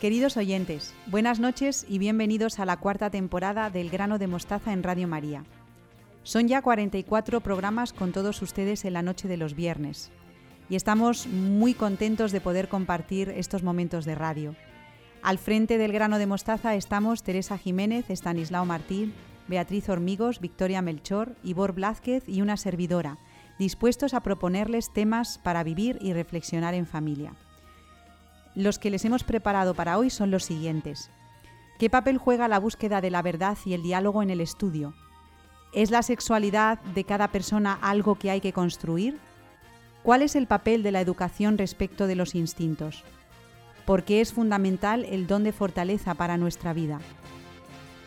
[0.00, 4.84] Queridos oyentes, buenas noches y bienvenidos a la cuarta temporada del Grano de Mostaza en
[4.84, 5.44] Radio María.
[6.22, 10.12] Son ya 44 programas con todos ustedes en la noche de los viernes
[10.70, 14.54] y estamos muy contentos de poder compartir estos momentos de radio.
[15.20, 19.14] Al frente del Grano de Mostaza estamos Teresa Jiménez, Estanislao Martín,
[19.48, 23.18] Beatriz Hormigos, Victoria Melchor, Ivor Blázquez y una servidora,
[23.58, 27.32] dispuestos a proponerles temas para vivir y reflexionar en familia.
[28.58, 31.12] Los que les hemos preparado para hoy son los siguientes.
[31.78, 34.94] ¿Qué papel juega la búsqueda de la verdad y el diálogo en el estudio?
[35.72, 39.16] ¿Es la sexualidad de cada persona algo que hay que construir?
[40.02, 43.04] ¿Cuál es el papel de la educación respecto de los instintos?
[43.86, 46.98] ¿Por qué es fundamental el don de fortaleza para nuestra vida?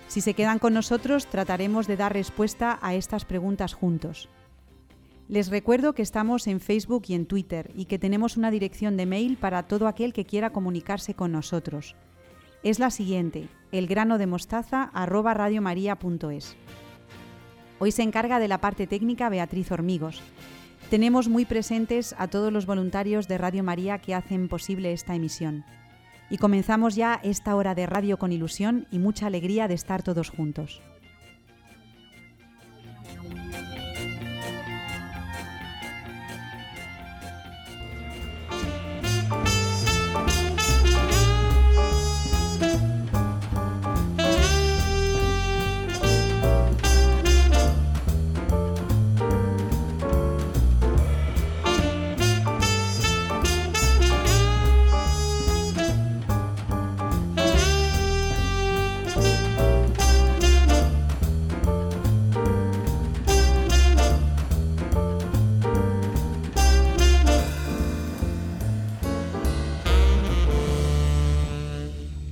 [0.09, 4.27] Si se quedan con nosotros, trataremos de dar respuesta a estas preguntas juntos.
[5.31, 9.05] Les recuerdo que estamos en Facebook y en Twitter y que tenemos una dirección de
[9.05, 11.95] mail para todo aquel que quiera comunicarse con nosotros.
[12.63, 16.58] Es la siguiente, elgranodemostaza@radiomaria.es.
[17.80, 20.22] Hoy se encarga de la parte técnica Beatriz Hormigos.
[20.89, 25.64] Tenemos muy presentes a todos los voluntarios de Radio María que hacen posible esta emisión.
[26.30, 30.30] Y comenzamos ya esta hora de radio con ilusión y mucha alegría de estar todos
[30.30, 30.81] juntos.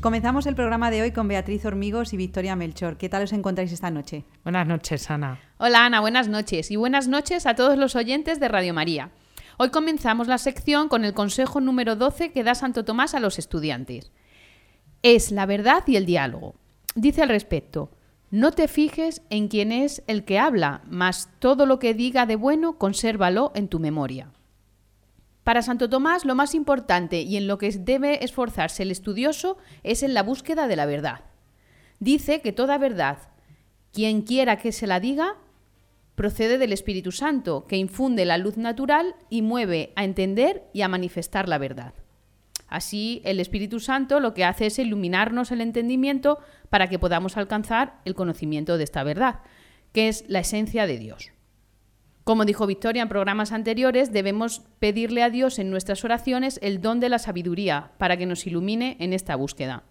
[0.10, 2.98] Comenzamos el programa de hoy con Beatriz Hormigos y Victoria Melchor.
[2.98, 4.26] ¿Qué tal os encontráis esta noche?
[4.44, 5.40] Buenas noches, Ana.
[5.60, 6.72] Hola, Ana, buenas noches.
[6.72, 9.12] Y buenas noches a todos los oyentes de Radio María.
[9.58, 13.38] Hoy comenzamos la sección con el consejo número 12 que da Santo Tomás a los
[13.38, 14.12] estudiantes.
[15.04, 16.56] Es la verdad y el diálogo.
[16.96, 17.92] Dice al respecto,
[18.32, 22.36] no te fijes en quién es el que habla, mas todo lo que diga de
[22.36, 24.32] bueno, consérvalo en tu memoria.
[25.50, 30.04] Para Santo Tomás, lo más importante y en lo que debe esforzarse el estudioso es
[30.04, 31.22] en la búsqueda de la verdad.
[32.00, 33.18] Dice que toda verdad,
[33.92, 35.38] quien quiera que se la diga,
[36.14, 40.88] procede del Espíritu Santo, que infunde la luz natural y mueve a entender y a
[40.88, 41.96] manifestar la verdad.
[42.68, 46.38] Así, el Espíritu Santo lo que hace es iluminarnos el entendimiento
[46.70, 49.40] para que podamos alcanzar el conocimiento de esta verdad,
[49.94, 51.32] que es la esencia de Dios.
[52.30, 57.00] Como dijo Victoria en programas anteriores, debemos pedirle a Dios en nuestras oraciones el don
[57.00, 59.82] de la sabiduría para que nos ilumine en esta búsqueda.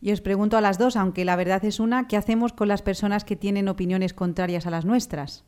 [0.00, 2.82] Y os pregunto a las dos, aunque la verdad es una, ¿qué hacemos con las
[2.82, 5.44] personas que tienen opiniones contrarias a las nuestras?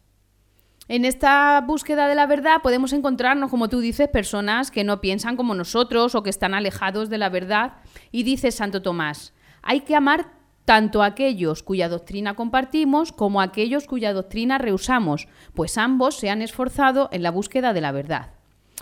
[0.87, 5.37] En esta búsqueda de la verdad podemos encontrarnos, como tú dices, personas que no piensan
[5.37, 7.79] como nosotros o que están alejados de la verdad.
[8.13, 10.40] Y dice Santo Tomás, hay que amar
[10.71, 17.09] tanto aquellos cuya doctrina compartimos como aquellos cuya doctrina rehusamos, pues ambos se han esforzado
[17.11, 18.35] en la búsqueda de la verdad.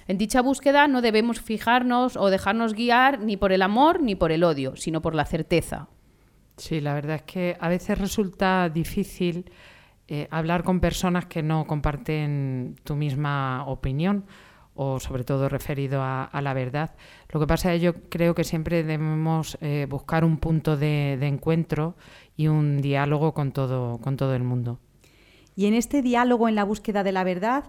[0.07, 4.33] En dicha búsqueda no debemos fijarnos o dejarnos guiar ni por el amor ni por
[4.33, 5.89] el odio, sino por la certeza.
[6.59, 9.51] Sí, la verdad es que a veces resulta difícil
[10.09, 14.27] eh, hablar con personas que no comparten tu misma opinión
[14.81, 16.95] o sobre todo referido a, la verdad.
[17.31, 21.15] Lo que pasa es que yo creo que siempre debemos eh, buscar un punto de,
[21.15, 21.97] encuentro
[22.37, 24.79] y un diálogo con todo, con todo el mundo.
[25.57, 27.65] Y en este diálogo en la búsqueda de la verdad,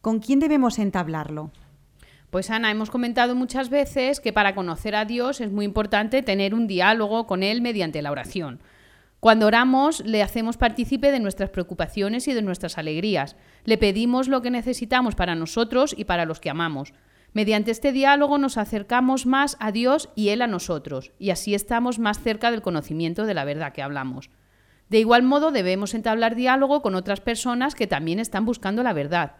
[0.00, 1.50] ¿con quién debemos entablarlo?
[2.30, 6.54] Pues Ana, hemos comentado muchas veces que para conocer a Dios es muy importante tener
[6.54, 8.60] un diálogo con Él mediante la oración.
[9.22, 13.36] Cuando oramos, le hacemos partícipe de nuestras preocupaciones y de nuestras alegrías.
[13.64, 16.92] Le pedimos lo que necesitamos para nosotros y para los que amamos.
[17.32, 22.00] Mediante este diálogo nos acercamos más a Dios y Él a nosotros, y así estamos
[22.00, 24.28] más cerca del conocimiento de la verdad que hablamos.
[24.88, 29.36] De igual modo, debemos entablar diálogo con otras personas que también están buscando la verdad.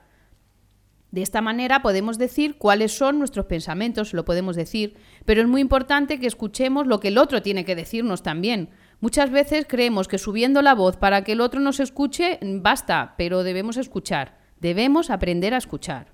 [1.10, 4.94] De esta manera podemos decir cuáles son nuestros pensamientos, lo podemos decir,
[5.24, 8.70] pero es muy importante que escuchemos lo que el otro tiene que decirnos también,
[9.02, 13.42] Muchas veces creemos que subiendo la voz para que el otro nos escuche basta, pero
[13.42, 16.12] debemos escuchar, debemos aprender a escuchar.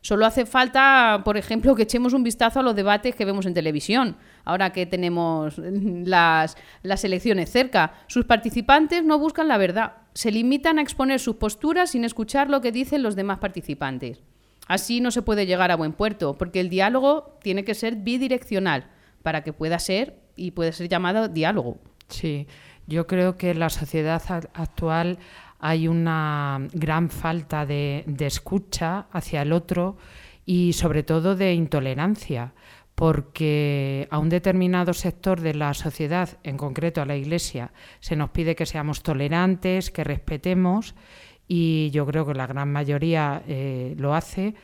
[0.00, 3.52] Solo hace falta, por ejemplo, que echemos un vistazo a los debates que vemos en
[3.52, 4.16] televisión,
[4.46, 7.92] ahora que tenemos las, elecciones cerca.
[8.06, 12.62] Sus participantes no buscan la verdad, se limitan a exponer sus posturas sin escuchar lo
[12.62, 14.22] que dicen los demás participantes.
[14.66, 18.86] Así no se puede llegar a buen puerto, porque el diálogo tiene que ser bidireccional
[19.22, 21.80] para que pueda ser y pueda ser llamado diálogo.
[22.08, 22.46] Sí,
[22.86, 24.22] yo creo que en la sociedad
[24.54, 25.18] actual
[25.58, 29.96] hay una gran falta de, de escucha hacia el otro
[30.44, 32.52] y sobre todo de intolerancia
[32.94, 38.30] porque a un determinado sector de la sociedad, en concreto a la Iglesia, se nos
[38.30, 40.94] pide que seamos tolerantes, que respetemos,
[41.48, 44.54] y yo creo que la gran mayoría eh, lo hace.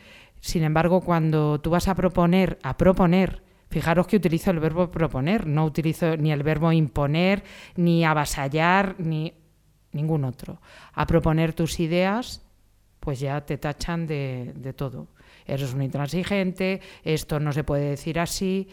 [0.41, 5.47] Sin embargo, cuando tú vas a proponer, a proponer, fijaros que utilizo el verbo proponer,
[5.47, 7.43] no utilizo ni el verbo imponer,
[7.77, 9.33] ni avasallar, ni
[9.93, 10.61] ningún otro.
[10.93, 12.43] A proponer tus ideas,
[13.01, 15.09] pues ya te tachan de, de todo
[15.47, 18.69] eres un intransigente, esto no se puede decir así.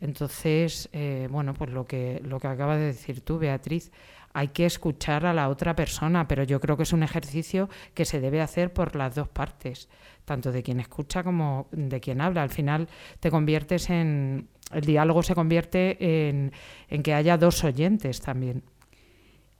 [0.00, 3.92] Entonces, eh, bueno, pues lo que, lo que acabas de decir tú, Beatriz,
[4.32, 8.04] hay que escuchar a la otra persona, pero yo creo que es un ejercicio que
[8.04, 9.88] se debe hacer por las dos partes,
[10.24, 12.42] tanto de quien escucha como de quien habla.
[12.42, 12.88] Al final
[13.18, 16.52] te conviertes en, el diálogo se convierte en,
[16.88, 18.62] en que haya dos oyentes también.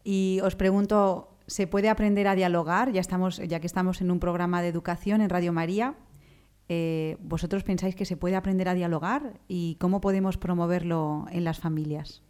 [0.05, 2.93] Y os pregunto, ¿se puede aprender a dialogar?
[2.93, 5.95] Ya, estamos, ya que estamos en un programa de educación en Radio María,
[6.69, 11.59] eh, ¿vosotros pensáis que se puede aprender a dialogar y cómo podemos promoverlo en las
[11.59, 12.23] familias?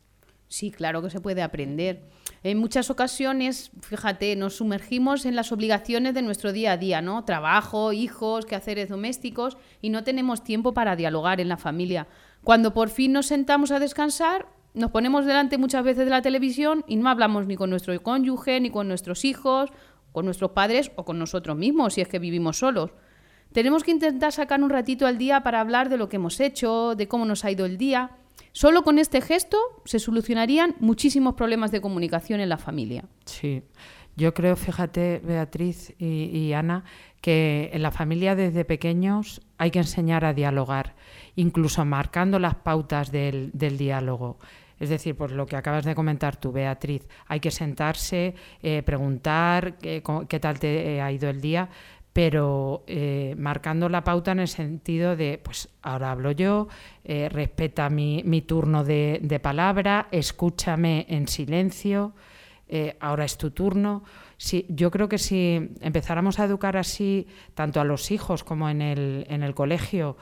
[0.49, 2.09] Sí, claro que se puede aprender.
[2.43, 7.23] En muchas ocasiones, fíjate, nos sumergimos en las obligaciones de nuestro día a día, ¿no?
[7.25, 12.07] Trabajo, hijos, quehaceres domésticos y no tenemos tiempo para dialogar en la familia.
[12.43, 16.83] Cuando por fin nos sentamos a descansar, nos ponemos delante muchas veces de la televisión
[16.87, 19.71] y no hablamos ni con nuestro cónyuge, ni con nuestros hijos,
[20.13, 22.93] con nuestros padres o con nosotros mismos, si es que vivimos solos.
[23.53, 26.95] Tenemos que intentar sacar un ratito al día para hablar de lo que hemos hecho,
[26.95, 28.13] de cómo nos ha ido el día.
[28.53, 33.05] Solo con este gesto se solucionarían muchísimos problemas de comunicación en la familia.
[33.25, 33.63] Sí,
[34.17, 36.85] yo creo, fíjate, Beatriz y, Ana,
[37.21, 40.95] que en la familia desde pequeños hay que enseñar a dialogar,
[41.37, 44.39] incluso marcando las pautas del, diálogo.
[44.79, 49.79] Es decir, pues lo que acabas de comentar tú, Beatriz, hay que sentarse, eh, preguntar
[49.79, 50.03] qué,
[50.41, 51.69] tal te ha ido el día,
[52.13, 56.69] pero eh, marcando la pauta en el sentido de, pues ahora hablo yo,
[57.05, 62.15] eh, respeta mi, turno de, palabra, escúchame en silencio,
[62.69, 64.03] eh, ahora es tu turno.
[64.69, 69.27] yo creo que si empezáramos a educar así, tanto a los hijos como en el,
[69.29, 70.17] en el colegio,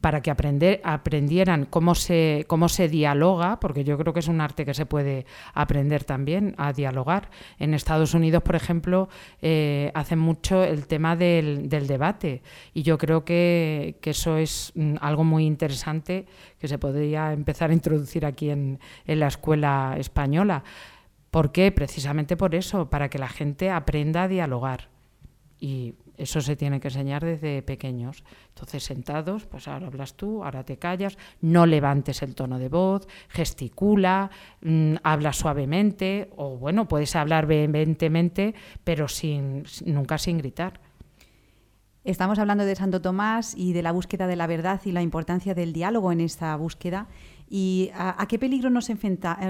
[0.00, 4.40] para que aprender, aprendieran cómo se, cómo se dialoga, porque yo creo que es un
[4.40, 7.30] arte que se puede aprender también a dialogar.
[7.58, 9.08] En Estados Unidos, por ejemplo,
[9.40, 12.42] eh, hacen mucho el tema del, debate
[12.74, 16.26] y yo creo que, eso es mm, algo muy interesante
[16.58, 20.62] que se podría empezar a introducir aquí en, en la escuela española.
[21.30, 21.72] ¿Por qué?
[21.72, 24.88] Precisamente por eso, para que la gente aprenda a dialogar.
[25.58, 28.24] Y eso se tiene que enseñar desde pequeños.
[28.48, 33.06] Entonces, sentados, pues ahora hablas tú, ahora te callas, no levantes el tono de voz,
[33.28, 34.30] gesticula,
[34.62, 38.54] mm, habla suavemente, o bueno, puedes hablar vehementemente,
[38.84, 40.80] pero sin, nunca sin gritar.
[42.06, 45.54] Estamos hablando de Santo Tomás y de la búsqueda de la verdad y la importancia
[45.54, 47.08] del diálogo en esta búsqueda.
[47.48, 48.96] ¿Y a, qué peligro nos, eh,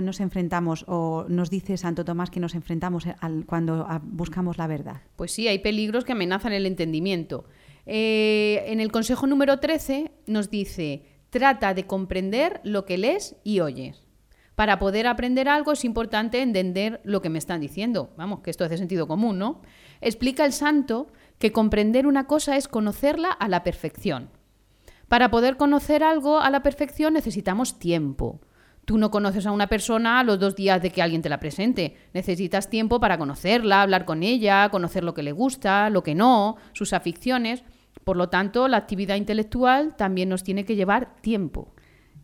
[0.02, 3.04] nos, enfrentamos o nos dice Santo Tomás que nos enfrentamos
[3.46, 5.00] cuando buscamos la verdad?
[5.16, 7.46] Pues sí, hay peligros que amenazan el entendimiento.
[7.86, 13.60] Eh, en el consejo número 13 nos dice, trata de comprender lo que lees y
[13.60, 14.02] oyes.
[14.56, 18.10] Para poder aprender algo es importante entender lo que me están diciendo.
[18.16, 19.62] Vamos, que esto hace sentido común, ¿no?
[20.00, 24.30] Explica el santo que comprender una cosa es conocerla a la perfección.
[25.08, 28.40] Para poder conocer algo a la perfección necesitamos tiempo.
[28.84, 31.40] Tú no conoces a una persona a los dos días de que alguien te la
[31.40, 31.96] presente.
[32.14, 36.56] Necesitas tiempo para conocerla, hablar con ella, conocer lo que le gusta, lo que no,
[36.72, 37.64] sus aficiones.
[38.04, 41.72] Por lo tanto, la actividad intelectual también nos tiene que llevar tiempo.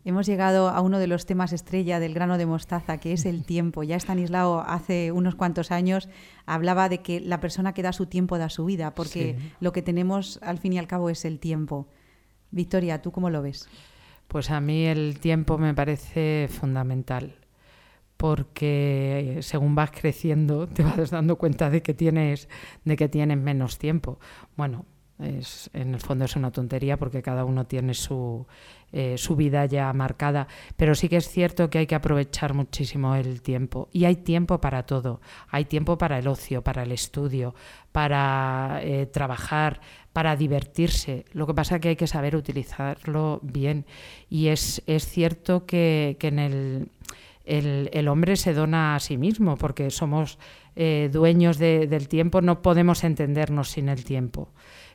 [0.05, 3.45] Hemos llegado a uno de los temas estrella del grano de mostaza, que es el
[3.45, 3.83] tiempo.
[3.83, 6.09] Ya Stanislao hace unos cuantos años
[6.45, 9.81] hablaba de que la persona que da su tiempo da su vida, porque lo que
[9.81, 11.87] tenemos al fin y al cabo es el tiempo.
[12.53, 13.67] Victoria, ¿tú cómo lo ves?
[14.27, 17.35] Pues a mí el tiempo me parece fundamental
[18.15, 22.47] porque según vas creciendo te vas dando cuenta de que tienes
[22.85, 24.19] de que tienes menos tiempo.
[24.55, 24.85] Bueno,
[25.19, 28.45] es, en el fondo es una tontería porque cada uno tiene su,
[28.91, 33.15] eh, su vida ya marcada, pero sí que es cierto que hay que aprovechar muchísimo
[33.15, 37.55] el tiempo y hay tiempo para todo, hay tiempo para el ocio, para el estudio,
[37.91, 39.81] para eh, trabajar,
[40.13, 41.25] para divertirse.
[41.33, 43.85] Lo que pasa es que hay que saber utilizarlo bien
[44.29, 46.89] y es, es cierto que, en el,
[47.45, 50.37] el, hombre se dona a sí mismo porque somos
[50.75, 54.49] eh, dueños del tiempo, no podemos entendernos sin el tiempo.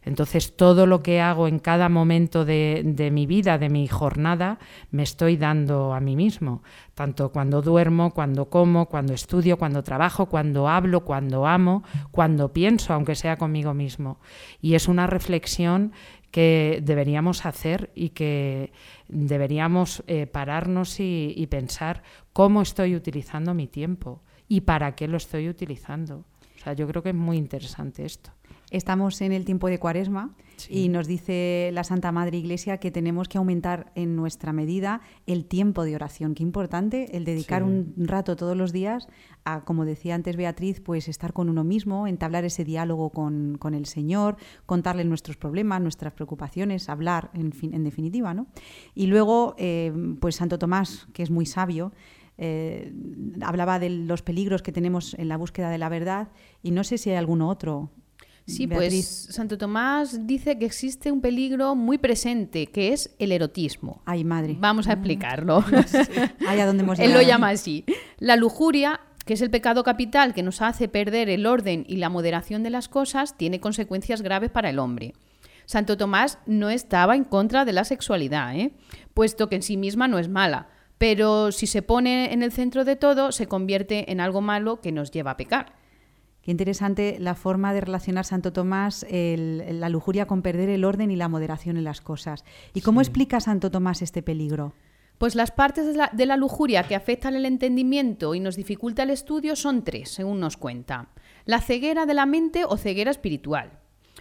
[0.08, 4.58] Entonces, todo lo que hago en cada momento de, mi vida, de mi jornada,
[4.90, 6.62] me estoy dando a mí mismo.
[6.94, 12.94] Tanto cuando duermo, cuando como, cuando estudio, cuando trabajo, cuando hablo, cuando amo, cuando pienso,
[12.94, 14.18] aunque sea conmigo mismo.
[14.62, 15.92] Y es una reflexión
[16.30, 18.72] que deberíamos hacer y que
[19.08, 25.18] deberíamos eh, pararnos y, y pensar cómo estoy utilizando mi tiempo y para qué lo
[25.18, 26.24] estoy utilizando.
[26.56, 28.30] O sea, yo creo que es muy interesante esto.
[28.70, 30.84] Estamos en el tiempo de Cuaresma sí.
[30.84, 35.46] y nos dice la Santa Madre Iglesia que tenemos que aumentar en nuestra medida el
[35.46, 36.34] tiempo de oración.
[36.34, 37.68] Qué importante el dedicar sí.
[37.68, 39.08] un rato todos los días
[39.44, 43.74] a, como decía antes Beatriz, pues estar con uno mismo, entablar ese diálogo con, con
[43.74, 48.48] el Señor, contarle nuestros problemas, nuestras preocupaciones, hablar, en, fin, en definitiva, ¿no?
[48.94, 51.92] Y luego, eh, pues Santo Tomás, que es muy sabio,
[52.36, 52.92] eh,
[53.40, 56.28] hablaba de los peligros que tenemos en la búsqueda de la verdad
[56.62, 57.90] y no sé si hay alguno otro
[58.48, 59.24] Sí, Beatriz.
[59.26, 64.00] pues Santo Tomás dice que existe un peligro muy presente, que es el erotismo.
[64.06, 64.56] Ay, madre.
[64.58, 65.62] Vamos a explicarlo.
[65.86, 65.98] Sí.
[66.46, 67.84] Ay, ¿a dónde hemos Él lo llama así.
[68.18, 72.08] La lujuria, que es el pecado capital que nos hace perder el orden y la
[72.08, 75.12] moderación de las cosas, tiene consecuencias graves para el hombre.
[75.66, 78.72] Santo Tomás no estaba en contra de la sexualidad, ¿eh?
[79.12, 82.86] puesto que en sí misma no es mala, pero si se pone en el centro
[82.86, 85.77] de todo, se convierte en algo malo que nos lleva a pecar.
[86.48, 91.10] Qué interesante la forma de relacionar Santo Tomás el, la lujuria con perder el orden
[91.10, 92.42] y la moderación en las cosas.
[92.72, 93.02] ¿Y cómo sí.
[93.02, 94.72] explica Santo Tomás este peligro?
[95.18, 99.02] Pues las partes de la, de la, lujuria que afectan el entendimiento y nos dificulta
[99.02, 101.10] el estudio son tres, según nos cuenta.
[101.44, 103.80] La ceguera de la mente o ceguera espiritual.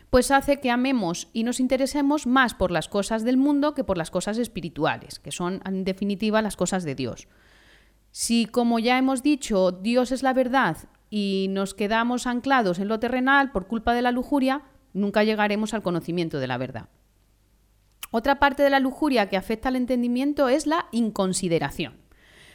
[0.09, 3.97] Pues hace que amemos y nos interesemos más por las cosas del mundo que por
[3.97, 7.29] las cosas espirituales, que son en definitiva las cosas de Dios.
[8.11, 12.99] Si, como ya hemos dicho, Dios es la verdad y nos quedamos anclados en lo
[12.99, 16.89] terrenal por culpa de la lujuria, nunca llegaremos al conocimiento de la verdad.
[18.11, 21.95] Otra parte de la lujuria que afecta al entendimiento es la inconsideración.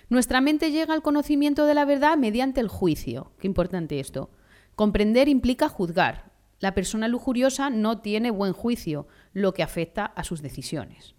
[0.09, 3.33] Nuestra mente llega al conocimiento de la verdad mediante el juicio.
[3.39, 4.31] Qué importante esto.
[4.75, 6.33] Comprender implica juzgar.
[6.61, 11.15] La persona lujuriosa no tiene buen juicio, lo que afecta a sus decisiones.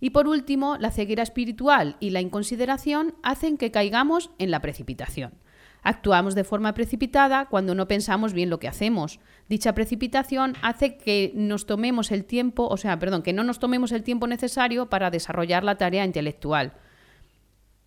[0.00, 5.34] Y por último, la ceguera espiritual y la inconsideración hacen que caigamos en la precipitación.
[5.84, 9.20] Actuamos de forma precipitada cuando no pensamos bien lo que hacemos.
[9.50, 13.92] Dicha precipitación hace que nos tomemos el tiempo, o sea, perdón, que no nos tomemos
[13.92, 16.72] el tiempo necesario para desarrollar la tarea intelectual.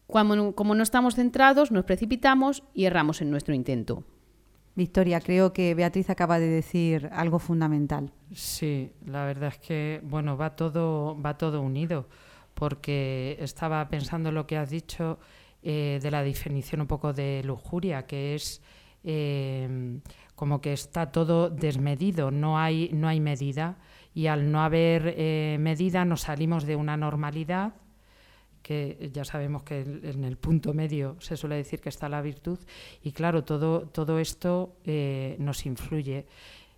[0.06, 4.04] Cuando, como no estamos centrados, nos precipitamos y erramos en nuestro intento.
[4.75, 8.12] Victoria, creo que Beatriz acaba de decir algo fundamental.
[8.32, 12.08] Sí, la verdad es que bueno, va todo, va todo unido,
[12.54, 15.18] porque estaba pensando lo que has dicho
[15.70, 18.62] eh, de la definición un poco de lujuria, que es
[19.04, 20.00] eh,
[20.34, 23.78] como que está todo desmedido, no hay, no hay medida,
[24.14, 27.74] y al no haber eh, medida nos salimos de una normalidad
[28.62, 32.60] que ya sabemos que en el punto medio se suele decir que está la virtud,
[33.04, 34.78] y claro, todo, todo esto
[35.38, 36.28] nos influye.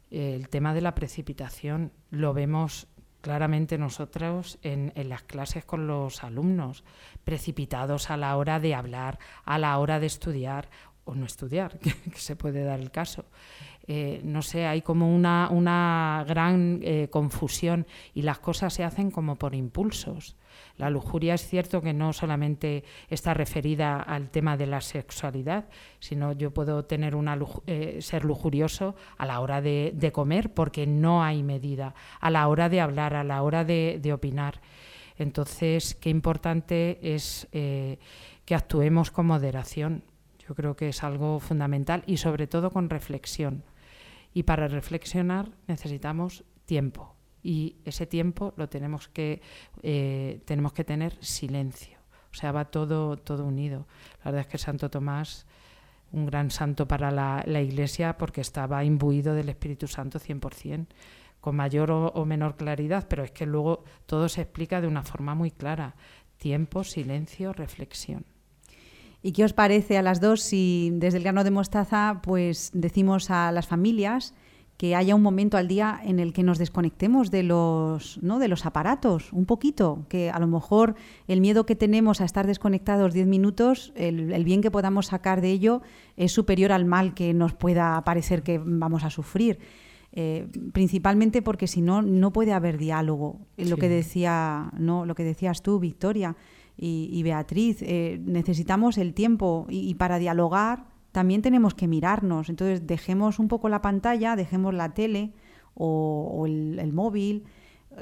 [0.09, 2.87] El tema de la precipitación lo vemos
[3.21, 6.83] claramente nosotros en, en, las clases con los alumnos,
[7.23, 10.69] precipitados a la hora de hablar, a la hora de estudiar
[11.09, 13.25] o no estudiar, que, se puede dar el caso.
[13.87, 19.09] Eh, no sé, hay como una, una gran eh, confusión y las cosas se hacen
[19.09, 20.35] como por impulsos.
[20.77, 25.65] La lujuria es cierto que no solamente está referida al tema de la sexualidad,
[25.99, 27.37] sino yo puedo tener una
[27.67, 32.69] eh, ser lujurioso a la hora de, comer porque no hay medida, a la hora
[32.69, 34.61] de hablar, a la hora de, de opinar.
[35.17, 37.99] Entonces, qué importante es eh,
[38.45, 40.03] que actuemos con moderación.
[40.47, 43.63] Yo creo que es algo fundamental y sobre todo con reflexión.
[44.33, 49.41] Y para reflexionar necesitamos tiempo y ese tiempo lo tenemos que
[49.81, 51.97] eh, tenemos que tener silencio.
[52.31, 53.87] O sea va todo todo unido.
[54.19, 55.45] La verdad es que Santo Tomás
[56.11, 60.87] un gran santo para la, Iglesia porque estaba imbuido del Espíritu Santo 100%
[61.39, 65.03] con mayor o, o menor claridad pero es que luego todo se explica de una
[65.03, 65.95] forma muy clara.
[66.37, 68.25] Tiempo silencio reflexión.
[69.21, 73.29] ¿Y qué os parece a las dos si desde el grano de mostaza pues decimos
[73.29, 74.33] a las familias
[74.79, 78.39] que haya un momento al día en el que nos desconectemos de los, ¿no?
[78.39, 80.95] de los aparatos un poquito, que a lo mejor
[81.27, 85.41] el miedo que tenemos a estar desconectados 10 minutos, el, el, bien que podamos sacar
[85.41, 85.81] de ello
[86.15, 89.59] es superior al mal que nos pueda parecer que vamos a sufrir.
[90.13, 93.41] Eh, principalmente porque si no, no puede haber diálogo.
[93.57, 93.65] Sí.
[93.65, 95.05] Lo, que decía, ¿no?
[95.05, 96.37] lo que decías tú, Victoria
[96.77, 102.49] y, y Beatriz, eh, necesitamos el tiempo y, y para dialogar también tenemos que mirarnos.
[102.49, 105.33] Entonces, dejemos un poco la pantalla, dejemos la tele
[105.73, 107.45] o, el, móvil,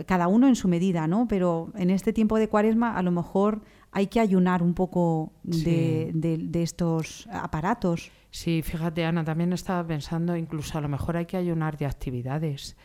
[0.05, 1.27] cada uno en su medida, ¿no?
[1.27, 3.61] Pero en este tiempo de cuaresma a lo mejor
[3.91, 8.11] hay que ayunar un poco de, de, estos aparatos.
[8.31, 12.75] Sí, fíjate Ana, también estaba pensando incluso a lo mejor hay que ayunar de actividades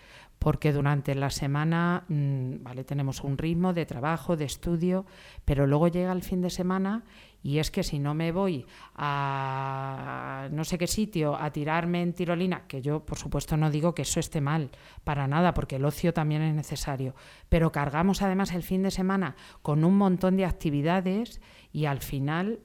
[0.43, 5.07] porque durante la semana mm, vale tenemos un ritmo de trabajo, de estudio,
[5.45, 7.05] pero luego llega el fin de semana
[7.45, 12.13] y es que si no me voy a no sé qué sitio a tirarme en
[12.13, 14.71] tirolina, que yo por supuesto no digo que eso esté mal,
[15.05, 17.15] para nada, porque el ocio también es necesario,
[17.49, 21.41] pero cargamos además el fin de semana con un montón de actividades
[21.73, 22.59] y al final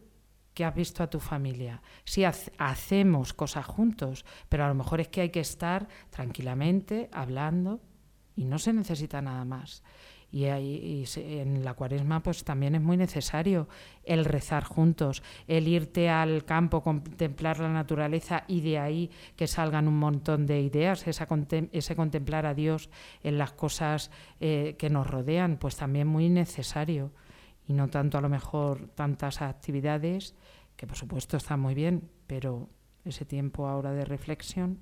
[0.58, 1.84] que has visto a tu familia.
[2.04, 7.80] Sí, hacemos cosas juntos, pero a lo mejor es que hay que estar tranquilamente hablando
[8.36, 9.84] y no se necesita nada más.
[10.32, 13.70] Y, ahí, en la cuaresma pues también es muy necesario
[14.04, 19.88] el rezar juntos, el irte al campo, contemplar la naturaleza y de ahí que salgan
[19.88, 21.28] un montón de ideas, esa
[21.72, 22.90] ese contemplar a Dios
[23.22, 24.10] en las cosas
[24.40, 27.12] eh, que nos rodean, pues también muy necesario
[27.68, 30.36] y no tanto a lo mejor tantas actividades,
[30.76, 32.70] que por supuesto están muy bien, pero
[33.04, 34.80] ese tiempo ahora de reflexión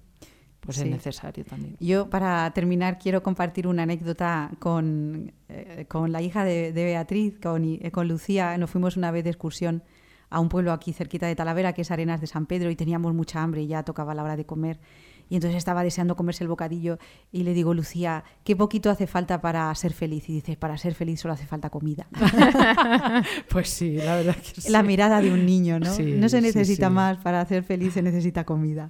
[0.65, 1.77] pues es necesario también.
[1.79, 7.63] Yo para terminar quiero compartir una anécdota con, eh, con la hija de, Beatriz, con,
[7.63, 8.57] eh, con Lucía.
[8.57, 9.83] Nos fuimos una vez de excursión
[10.29, 13.13] a un pueblo aquí cerquita de Talavera, que es Arenas de San Pedro, y teníamos
[13.13, 14.79] mucha hambre y ya tocaba la hora de comer
[15.29, 16.97] y entonces estaba deseando comerse el bocadillo
[17.31, 20.29] y le digo, Lucía, ¿qué poquito hace falta para ser feliz?
[20.29, 22.07] Y dice, para ser feliz solo hace falta comida.
[23.49, 24.71] pues sí, la verdad que sí.
[24.71, 25.89] La mirada de un niño, ¿no?
[25.97, 28.87] no se necesita más, para ser feliz se necesita comida.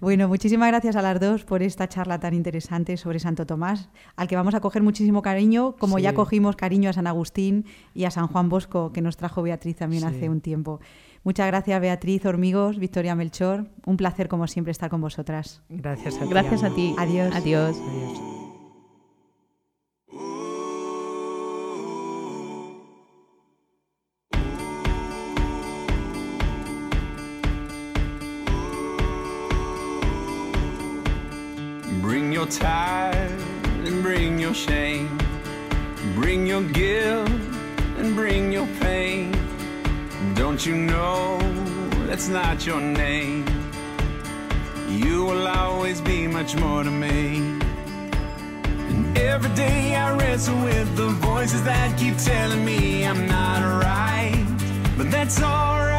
[0.00, 4.28] Bueno, muchísimas gracias a las dos por esta charla tan interesante sobre Santo Tomás, al
[4.28, 8.10] que vamos a coger muchísimo cariño, como ya cogimos cariño a San Agustín y a
[8.10, 10.80] San Juan Bosco, que nos trajo Beatriz también hace un tiempo.
[11.26, 13.66] Muchas gracias Beatriz Hormigos, Victoria Melchor.
[13.84, 15.60] Un placer como siempre estar con vosotras.
[15.68, 16.28] Gracias a ti.
[16.28, 16.94] Gracias a ti.
[16.98, 17.34] Adiós.
[17.34, 17.76] Adiós.
[32.00, 33.32] Bring your tide
[33.84, 35.18] and bring your shame.
[36.14, 37.28] Bring your guilt
[37.98, 39.32] and bring your pain.
[40.34, 41.38] Don't you know
[42.06, 43.55] that's not your name?
[45.06, 47.38] You will always be much more to me.
[48.90, 54.44] And every day I wrestle with the voices that keep telling me I'm not right.
[54.98, 55.95] But that's alright,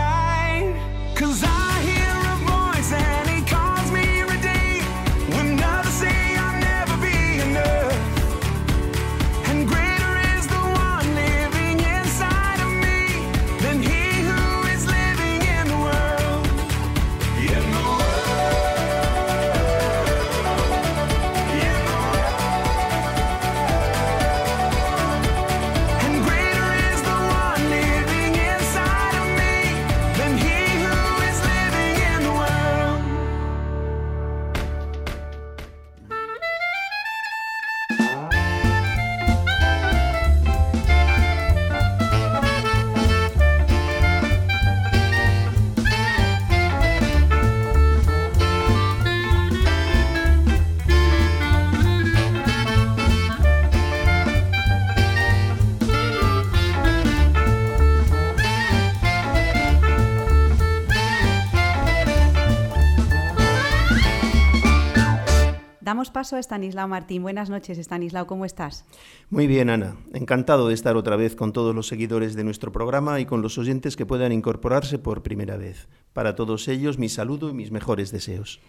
[66.11, 67.23] paso a Stanislao Martín.
[67.23, 68.85] Buenas noches, Stanislao, ¿cómo estás?
[69.29, 69.95] Muy bien, Ana.
[70.13, 73.57] Encantado de estar otra vez con todos los seguidores de nuestro programa y con los
[73.57, 75.87] oyentes que puedan incorporarse por primera vez.
[76.13, 78.59] Para todos ellos, mi saludo y mis mejores deseos.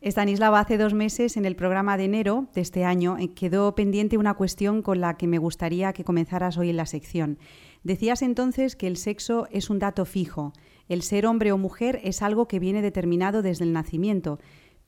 [0.00, 4.16] Stanislao, hace dos meses, en el programa de enero de este año, eh, quedó pendiente
[4.16, 7.38] una cuestión con la que me gustaría que comenzaras hoy en la sección.
[7.82, 10.52] Decías entonces que el sexo es un dato fijo.
[10.88, 14.38] El ser hombre o mujer es algo que viene determinado desde el nacimiento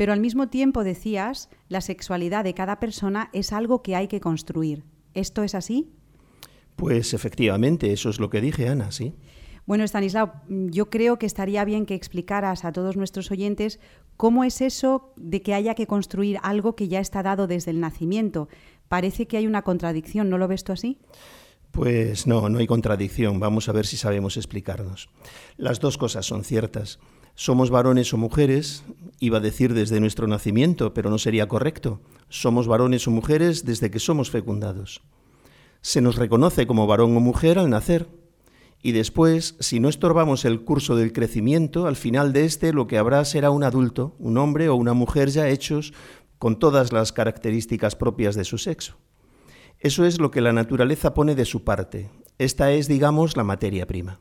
[0.00, 4.18] pero al mismo tiempo decías, la sexualidad de cada persona es algo que hay que
[4.18, 4.82] construir.
[5.12, 5.90] ¿Esto es así?
[6.74, 9.12] Pues efectivamente, eso es lo que dije, Ana, sí.
[9.66, 13.78] Bueno, Stanislao, yo creo que estaría bien que explicaras a todos nuestros oyentes
[14.16, 17.80] cómo es eso de que haya que construir algo que ya está dado desde el
[17.80, 18.48] nacimiento.
[18.88, 20.96] Parece que hay una contradicción, ¿no lo ves tú así?
[21.72, 23.38] Pues no, no hay contradicción.
[23.38, 25.10] Vamos a ver si sabemos explicarnos.
[25.58, 27.00] Las dos cosas son ciertas.
[27.34, 28.84] Somos varones o mujeres,
[29.18, 32.00] iba a decir desde nuestro nacimiento, pero no sería correcto.
[32.28, 35.02] Somos varones o mujeres desde que somos fecundados.
[35.80, 38.08] Se nos reconoce como varón o mujer al nacer.
[38.82, 42.98] Y después, si no estorbamos el curso del crecimiento, al final de este lo que
[42.98, 45.92] habrá será un adulto, un hombre o una mujer ya hechos
[46.38, 48.96] con todas las características propias de su sexo.
[49.78, 52.10] Eso es lo que la naturaleza pone de su parte.
[52.38, 54.20] Esta es, digamos, la materia prima.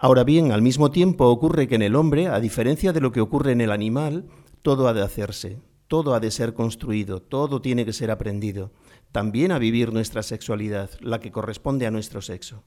[0.00, 3.20] Ahora bien, al mismo tiempo ocurre que en el hombre, a diferencia de lo que
[3.20, 4.26] ocurre en el animal,
[4.62, 5.58] todo ha de hacerse,
[5.88, 8.70] todo ha de ser construido, todo tiene que ser aprendido,
[9.10, 12.62] también a vivir nuestra sexualidad, la que corresponde a nuestro sexo.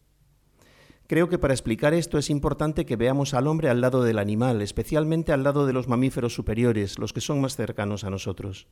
[1.08, 4.62] Creo que para explicar esto es importante que veamos al hombre al lado del animal,
[4.62, 8.68] especialmente al lado de los mamíferos superiores, los que son más cercanos a nosotros.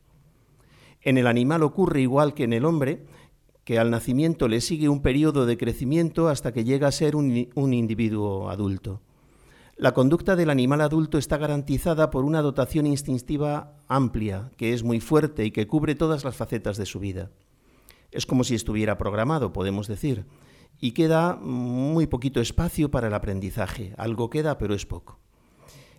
[1.02, 3.06] En el animal ocurre igual que en el hombre,
[3.70, 7.50] que al nacimiento le sigue un periodo de crecimiento hasta que llega a ser un,
[7.54, 9.00] un, individuo adulto.
[9.78, 15.00] La conducta del animal adulto está garantizada por una dotación instintiva amplia, que es muy
[15.00, 17.30] fuerte y que cubre todas las facetas de su vida.
[18.12, 20.26] Es como si estuviera programado, podemos decir,
[20.82, 23.94] y queda muy poquito espacio para el aprendizaje.
[23.98, 25.20] Algo queda, pero es poco.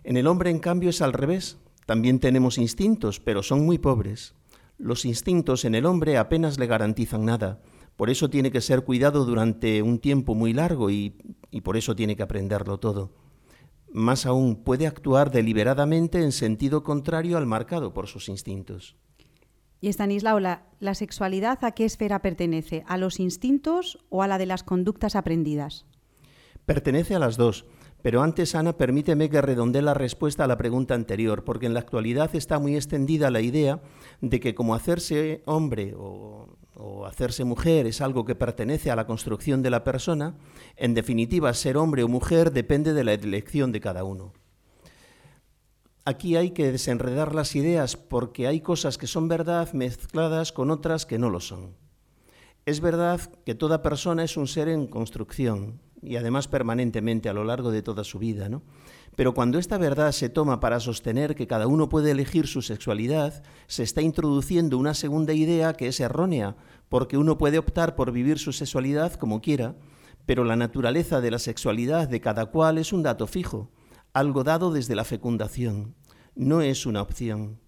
[0.03, 1.57] En el hombre, en cambio, es al revés.
[1.85, 4.35] También tenemos instintos, pero son muy pobres.
[4.81, 7.61] Los instintos en el hombre apenas le garantizan nada.
[7.95, 11.17] Por eso tiene que ser cuidado durante un tiempo muy largo y,
[11.51, 13.13] y por eso tiene que aprenderlo todo.
[13.93, 18.95] Más aún, puede actuar deliberadamente en sentido contrario al marcado por sus instintos.
[19.81, 22.83] Y Estanislao, la, la, sexualidad a qué esfera pertenece?
[22.87, 25.85] ¿A los instintos o a la de las conductas aprendidas?
[26.65, 27.65] Pertenece a las dos.
[28.01, 31.81] Pero antes, Ana, permíteme que redondee la respuesta a la pregunta anterior, porque en la
[31.81, 33.81] actualidad está muy extendida la idea
[34.21, 39.05] de que como hacerse hombre o, o, hacerse mujer es algo que pertenece a la
[39.05, 40.35] construcción de la persona,
[40.77, 44.33] en definitiva, ser hombre o mujer depende de la elección de cada uno.
[46.03, 51.05] Aquí hay que desenredar las ideas porque hay cosas que son verdad mezcladas con otras
[51.05, 51.75] que no lo son.
[52.65, 57.43] Es verdad que toda persona es un ser en construcción, y además permanentemente a lo
[57.43, 58.63] largo de toda su vida, ¿no?
[59.15, 63.43] Pero cuando esta verdad se toma para sostener que cada uno puede elegir su sexualidad,
[63.67, 66.55] se está introduciendo una segunda idea que es errónea,
[66.89, 69.75] porque uno puede optar por vivir su sexualidad como quiera,
[70.25, 73.69] pero la naturaleza de la sexualidad de cada cual es un dato fijo,
[74.13, 75.95] algo dado desde la fecundación,
[76.35, 77.59] no es una opción.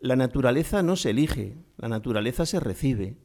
[0.00, 3.16] La naturaleza no se elige, la naturaleza se recibe.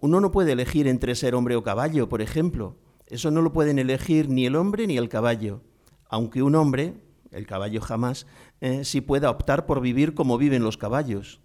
[0.00, 2.76] Uno no puede elegir entre ser hombre o caballo, por ejemplo,
[3.10, 5.62] eso no lo pueden elegir ni el hombre ni el caballo,
[6.08, 6.94] aunque un hombre,
[7.30, 8.26] el caballo jamás,
[8.60, 11.40] eh, sí pueda optar por vivir como viven los caballos.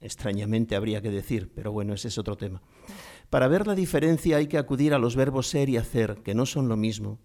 [0.00, 2.62] Extrañamente habría que decir, pero bueno, ese es otro tema.
[3.30, 6.46] Para ver la diferencia hay que acudir a los verbos ser y hacer, que no
[6.46, 7.18] son lo mismo.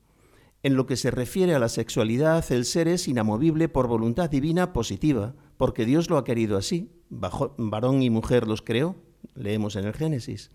[0.64, 4.74] En lo que se refiere a la sexualidad, el ser es inamovible por voluntad divina
[4.74, 6.92] positiva, porque Dios lo ha querido así.
[7.10, 8.96] Bajo, varón y mujer los creó,
[9.36, 10.52] leemos en el Génesis.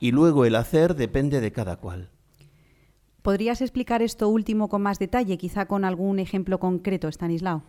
[0.00, 2.10] Y luego el hacer depende de cada cual.
[3.28, 7.62] ¿Podrías explicar esto último con más detalle, quizá con algún ejemplo concreto, Stanislao?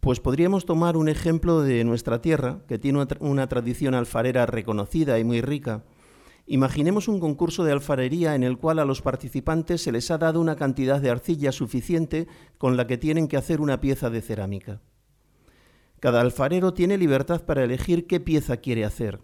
[0.00, 5.24] Pues podríamos tomar un ejemplo de nuestra tierra, que tiene una tradición alfarera reconocida y
[5.24, 5.82] muy rica.
[6.46, 10.42] Imaginemos un concurso de alfarería en el cual a los participantes se les ha dado
[10.42, 14.82] una cantidad de arcilla suficiente con la que tienen que hacer una pieza de cerámica.
[16.00, 19.20] Cada alfarero tiene libertad para elegir qué pieza quiere hacer.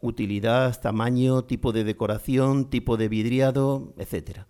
[0.00, 4.46] Utilidad, tamaño, tipo de decoración, tipo de vidriado, etc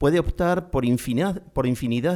[0.00, 1.42] puede optar por infinidad,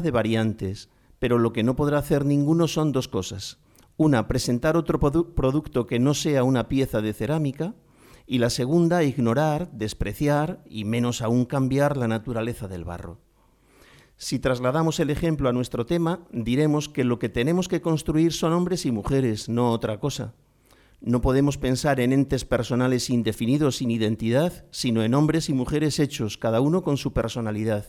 [0.03, 3.59] de variantes, pero lo que no podrá hacer ninguno son dos cosas.
[3.99, 7.75] Una, presentar otro produ producto que no sea una pieza de cerámica,
[8.27, 13.21] y la segunda, ignorar, despreciar y menos aún cambiar la naturaleza del barro.
[14.17, 18.55] Si trasladamos el ejemplo a nuestro tema, diremos que lo que tenemos que construir son
[18.55, 20.33] hombres y mujeres, no otra cosa.
[21.01, 26.39] No podemos pensar en entes personales indefinidos sin identidad, sino en hombres y mujeres hechos,
[26.39, 27.87] cada uno con su personalidad.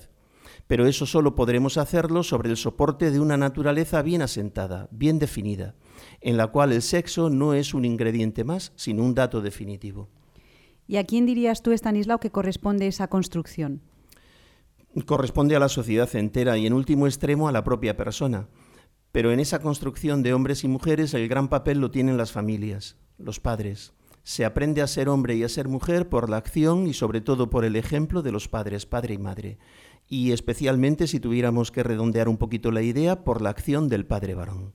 [0.68, 5.76] Pero eso solo podremos hacerlo sobre el soporte de una naturaleza bien asentada, bien definida,
[6.22, 10.10] en la cual el sexo no es un ingrediente más, sino un dato definitivo.
[10.88, 13.82] ¿Y a quién dirías tú, Stanislao, que corresponde esa construcción?
[15.06, 18.48] Corresponde a la sociedad entera y en último extremo a la propia persona.
[19.16, 22.98] Pero en esa construcción de hombres y mujeres el gran papel lo tienen las familias
[23.18, 23.94] los padres.
[24.24, 27.50] Se aprende a ser hombre y a ser mujer por la acción y sobre todo
[27.50, 29.58] por el ejemplo de los padres, padre y madre.
[30.10, 34.36] Y especialmente, si tuviéramos que redondear un poquito la idea, por la acción del padre
[34.36, 34.74] varón.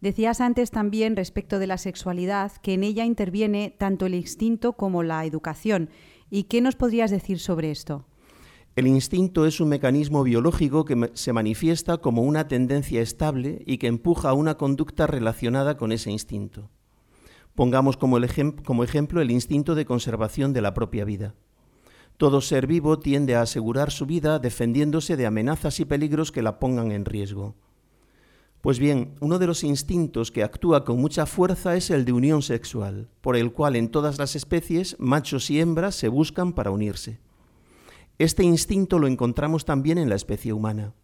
[0.00, 5.04] Decías antes también respecto de la sexualidad que en ella interviene tanto el instinto como
[5.04, 5.88] la educación.
[6.30, 8.06] ¿Y qué nos podrías decir sobre esto?
[8.74, 13.86] El instinto es un mecanismo biológico que se manifiesta como una tendencia estable y que
[13.86, 16.70] empuja a una conducta relacionada con ese instinto.
[17.54, 18.16] Pongamos como,
[18.64, 21.34] como ejemplo el instinto de conservación de la propia vida.
[22.16, 26.58] Todo ser vivo tiende a asegurar su vida defendiéndose de amenazas y peligros que la
[26.58, 27.54] pongan en riesgo.
[28.62, 32.40] Pues bien, uno de los instintos que actúa con mucha fuerza es el de unión
[32.40, 37.18] sexual, por el cual en todas las especies machos y hembras se buscan para unirse.
[38.22, 40.94] Este instinto lo encontramos también en la especie humana.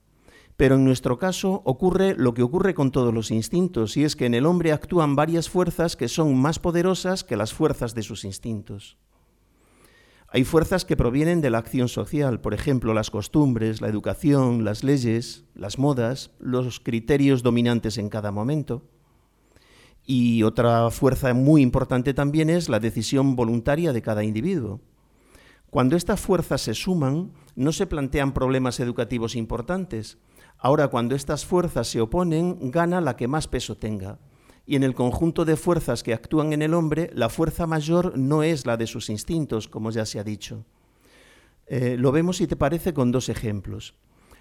[0.56, 4.26] Pero en nuestro caso ocurre lo que ocurre con todos los instintos, y es que
[4.26, 8.24] en el hombre actúan varias fuerzas que son más poderosas que las fuerzas de sus
[8.24, 8.98] instintos.
[10.28, 14.84] Hay fuerzas que provienen de la acción social, por ejemplo, las costumbres, la educación, las
[14.84, 18.84] leyes, las modas, los criterios dominantes en cada momento.
[20.04, 24.80] Y otra fuerza muy importante también es la decisión voluntaria de cada individuo.
[25.70, 30.18] Cuando estas fuerzas se suman, no se plantean problemas educativos importantes.
[30.56, 34.18] Ahora, cuando estas fuerzas se oponen, gana la que más peso tenga
[34.68, 38.42] y en el conjunto de fuerzas que actúan en el hombre, la fuerza mayor no
[38.42, 40.66] es la de sus instintos, como ya se ha dicho.
[41.68, 43.94] Eh, lo vemos, si te parece, con dos ejemplos.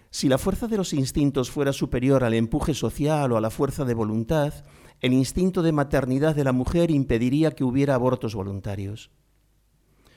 [0.10, 3.86] Si la fuerza de los instintos fuera superior al empuje social o a la fuerza
[3.86, 4.66] de voluntad,
[5.00, 9.12] el instinto de maternidad de la mujer impediría que hubiera abortos voluntarios.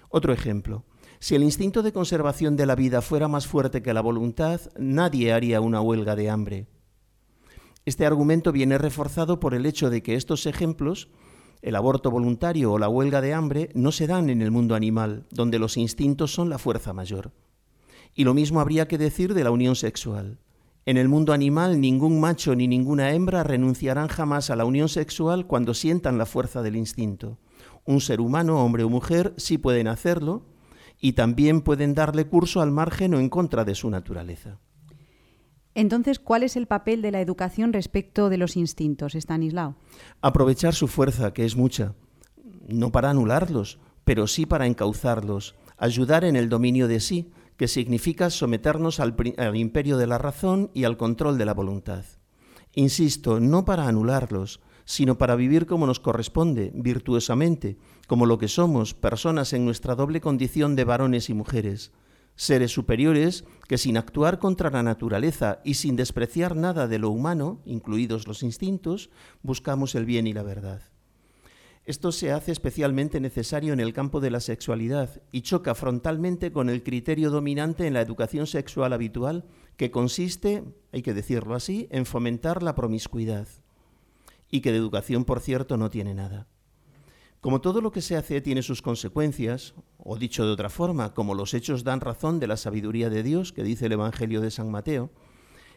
[0.08, 0.82] Otro ejemplo.
[1.22, 5.34] Si el instinto de conservación de la vida fuera más fuerte que la voluntad, nadie
[5.34, 6.66] haría una huelga de hambre.
[7.84, 11.10] Este argumento viene reforzado por el hecho de que estos ejemplos,
[11.60, 15.26] el aborto voluntario o la huelga de hambre, no se dan en el mundo animal,
[15.30, 17.32] donde los instintos son la fuerza mayor.
[18.14, 20.38] Y lo mismo habría que decir de la unión sexual.
[20.86, 25.46] En el mundo animal ningún macho ni ninguna hembra renunciarán jamás a la unión sexual
[25.46, 27.38] cuando sientan la fuerza del instinto.
[27.84, 30.49] Un ser humano, hombre o mujer, sí pueden hacerlo
[31.00, 34.58] y también pueden darle curso al margen o en contra de su naturaleza.
[35.74, 39.76] Entonces, ¿cuál es el papel de la educación respecto de los instintos, Stanislao?
[40.20, 41.94] Aprovechar su fuerza, que es mucha,
[42.68, 48.30] no para anularlos, pero sí para encauzarlos, ayudar en el dominio de sí, que significa
[48.30, 52.04] someternos al, al, imperio de la razón y al control de la voluntad.
[52.74, 58.94] Insisto, no para anularlos, sino para vivir como nos corresponde, virtuosamente, como lo que somos,
[58.94, 61.92] personas en nuestra doble condición de varones y mujeres,
[62.36, 67.60] seres superiores que sin actuar contra la naturaleza y sin despreciar nada de lo humano,
[67.66, 69.10] incluidos los instintos,
[69.42, 70.82] buscamos el bien y la verdad.
[71.84, 76.68] Esto se hace especialmente necesario en el campo de la sexualidad y choca frontalmente con
[76.70, 79.44] el criterio dominante en la educación sexual habitual,
[79.76, 80.62] que consiste,
[80.92, 83.48] hay que decirlo así, en fomentar la promiscuidad,
[84.50, 86.48] y que de educación, por cierto, no tiene nada.
[87.40, 91.34] Como todo lo que se hace tiene sus consecuencias, o dicho de otra forma, como
[91.34, 94.70] los hechos dan razón de la sabiduría de Dios, que dice el Evangelio de San
[94.70, 95.10] Mateo,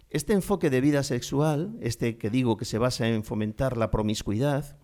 [0.09, 4.77] este enfoque de vida sexual, este que digo que se basa en fomentar la promiscuidad,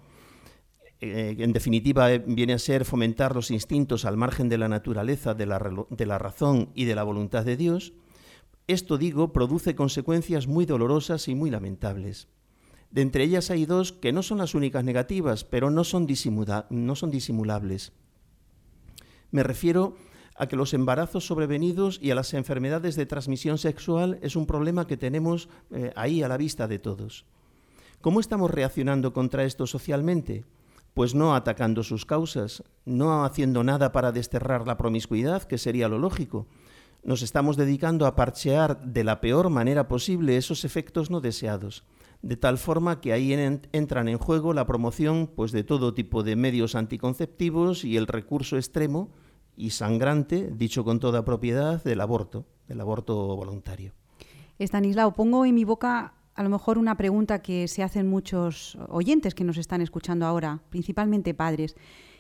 [1.02, 5.34] eh, en definitiva eh, viene a ser fomentar los instintos al margen de la naturaleza,
[5.34, 7.94] de la, de la razón y de la voluntad de Dios,
[8.68, 12.28] esto digo produce consecuencias muy dolorosas y muy lamentables.
[12.92, 16.08] De entre ellas hay dos que no son las únicas negativas, pero no son,
[16.70, 17.92] no son disimulables.
[19.32, 19.96] Me refiero
[20.36, 24.88] a que los embarazos sobrevenidos y a las enfermedades de transmisión sexual es un problema
[24.88, 27.26] que tenemos eh, ahí a la vista de todos.
[28.02, 30.46] ¿Cómo estamos reaccionando contra esto socialmente?
[30.94, 36.00] Pues no atacando sus causas, no haciendo nada para desterrar la promiscuidad, que sería lo
[36.00, 36.48] lógico.
[37.04, 41.84] Nos estamos dedicando a parchear de la peor manera posible esos efectos no deseados
[42.22, 46.36] de tal forma que ahí entran en juego la promoción pues, de todo tipo de
[46.36, 49.10] medios anticonceptivos y el recurso extremo
[49.56, 53.94] y sangrante, dicho con toda propiedad, del aborto, del aborto voluntario.
[54.58, 59.36] Estanislao, pongo en mi boca a lo mejor una pregunta que se hacen muchos oyentes
[59.36, 61.76] que nos están escuchando ahora, principalmente padres.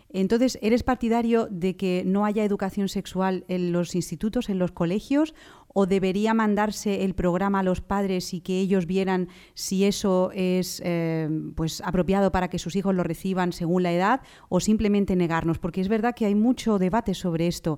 [0.10, 5.36] Entonces, ¿eres partidario de que no haya educación sexual en los institutos, en los colegios?
[5.72, 10.82] ¿O debería mandarse el programa a los padres y que ellos vieran si eso es
[10.84, 14.22] eh, pues, apropiado para que sus hijos lo reciban según la edad?
[14.50, 15.60] ¿O simplemente negarnos?
[15.60, 17.78] Porque es verdad que hay mucho debate sobre esto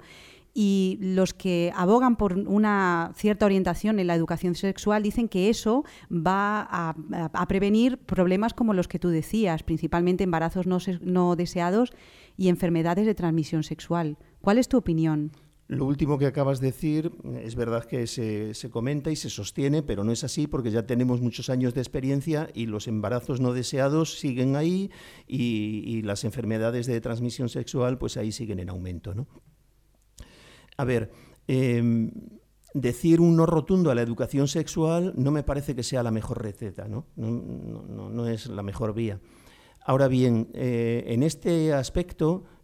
[0.53, 5.85] y los que abogan por una cierta orientación en la educación sexual dicen que eso
[6.11, 11.93] va a, prevenir problemas como los que tú decías, principalmente embarazos no, no deseados
[12.37, 14.17] y enfermedades de transmisión sexual.
[14.41, 15.31] ¿Cuál es tu opinión?
[15.71, 17.13] Lo último que acabas de decir
[17.45, 21.21] es verdad que se, comenta y se sostiene, pero no es así porque ya tenemos
[21.21, 24.91] muchos años de experiencia y los embarazos no deseados siguen ahí
[25.27, 29.15] y, las enfermedades de transmisión sexual pues ahí siguen en aumento.
[29.15, 29.27] ¿no?
[30.75, 31.09] A ver,
[31.47, 32.11] em,
[32.73, 36.43] decir un no rotundo a la educación sexual no me parece que sea la mejor
[36.43, 39.21] receta, no, no, es la mejor vía.
[39.85, 42.60] Ahora bien, eh, en este aspecto eh,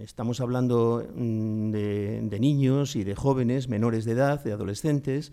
[0.00, 5.32] estamos hablando mm, de, niños y de jóvenes menores de edad, de adolescentes,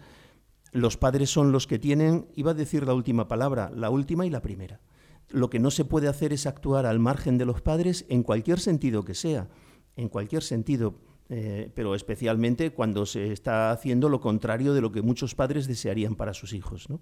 [0.71, 4.29] los padres son los que tienen, iba a decir la última palabra, la última y
[4.29, 4.81] la primera.
[5.29, 8.59] Lo que no se puede hacer es actuar al margen de los padres en cualquier
[8.59, 9.47] sentido que sea,
[9.95, 15.01] en cualquier sentido, eh, pero especialmente cuando se está haciendo lo contrario de lo que
[15.01, 16.89] muchos padres desearían para sus hijos.
[16.89, 16.99] ¿no?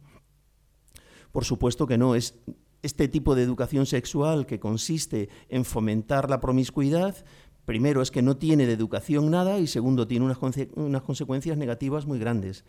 [1.32, 2.39] Por supuesto que no, es
[2.84, 7.15] este tipo de educación sexual que consiste en fomentar la promiscuidad,
[7.65, 10.38] primero es que no tiene de educación nada y segundo tiene unas,
[10.76, 12.65] unas consecuencias negativas muy grandes.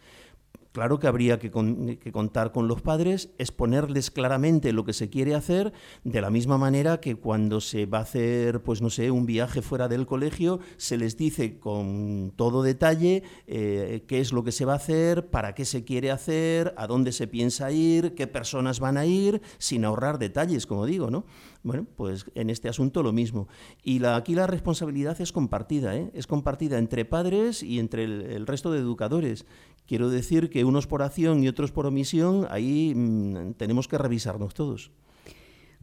[0.75, 5.73] Claro que habría que, contar con los padres, exponerles claramente lo que se quiere hacer,
[6.03, 9.63] de la misma manera que cuando se va a hacer, pues no sé, un viaje
[9.63, 14.65] fuera del colegio, se les dice con todo detalle eh, qué es lo que se
[14.65, 18.81] va a hacer, para qué se quiere hacer, a dónde se piensa ir, qué personas
[18.81, 21.25] van a ir, sin ahorrar detalles, como digo, ¿no?
[21.65, 23.49] Bueno, pues en este asunto lo mismo.
[23.83, 26.11] Y la, aquí la responsabilidad es compartida, ¿eh?
[26.13, 29.47] es compartida entre padres y entre el, resto de educadores.
[29.87, 34.53] Quiero decir que unos por acción y otros por omisión, ahí mm, tenemos que revisarnos
[34.53, 34.91] todos.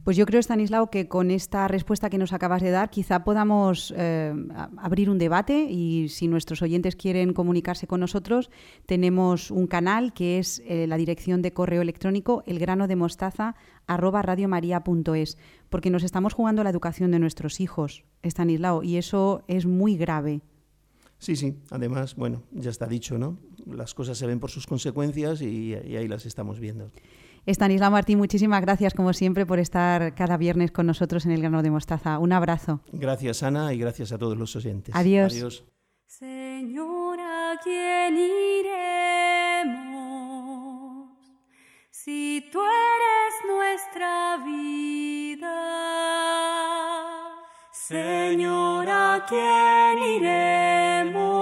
[0.04, 3.94] Pues yo creo, Stanislao, que con esta respuesta que nos acabas de dar, quizá podamos
[3.96, 4.34] eh,
[4.76, 8.50] abrir un debate y si nuestros oyentes quieren comunicarse con nosotros,
[8.86, 15.38] tenemos un canal que es eh, la dirección de correo electrónico elgranodemostaza@radiomaria.es,
[15.70, 20.40] porque nos estamos jugando la educación de nuestros hijos, Stanislao, y eso es muy grave.
[21.18, 21.54] Sí, sí.
[21.70, 23.38] Además, bueno, ya está dicho, ¿no?
[23.66, 26.90] Las cosas se ven por sus consecuencias y ahí las estamos viendo.
[27.44, 31.62] Estanislao Martín, muchísimas gracias como siempre por estar cada viernes con nosotros en el grano
[31.62, 32.18] de mostaza.
[32.20, 32.80] Un abrazo.
[32.92, 34.94] Gracias Ana y gracias a todos los oyentes.
[34.94, 35.32] Adiós.
[35.32, 35.64] Adiós.
[36.06, 39.82] Señora, ¿quién iremos?
[41.90, 45.82] Si tú eres nuestra vida.
[47.72, 51.41] Señora, ¿quién iremos?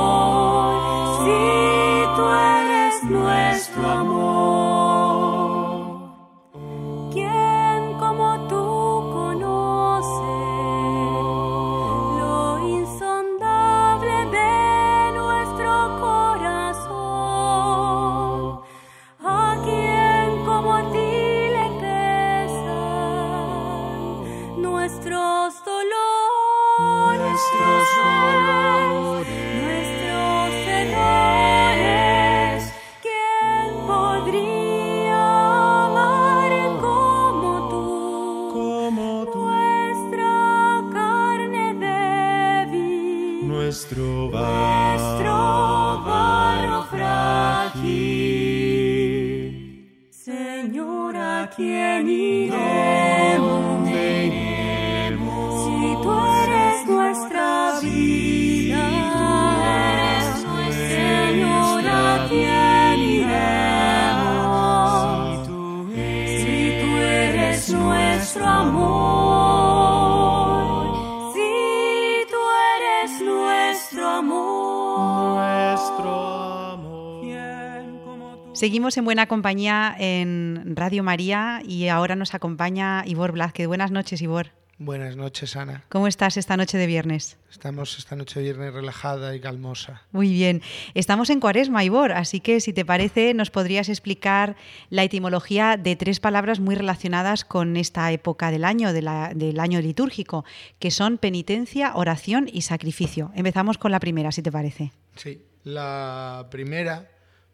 [78.61, 83.65] Seguimos en buena compañía en Radio María y ahora nos acompaña Ivor Blázquez.
[83.65, 84.51] Buenas noches, Ivor.
[84.77, 85.83] Buenas noches, Ana.
[85.89, 87.39] ¿Cómo estás esta noche de viernes?
[87.49, 90.03] Estamos esta noche de viernes relajada y calmosa.
[90.11, 90.61] Muy bien.
[90.93, 94.55] Estamos en Cuaresma, Ivor, así que si te parece nos podrías explicar
[94.91, 99.59] la etimología de tres palabras muy relacionadas con esta época del año, de la- del
[99.59, 100.45] año litúrgico,
[100.77, 103.31] que son penitencia, oración y sacrificio.
[103.33, 104.91] Empezamos con la primera, si te parece.
[105.15, 105.41] Sí.
[105.63, 107.07] La primera,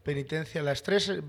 [0.08, 1.22] penitencia, las tres eh,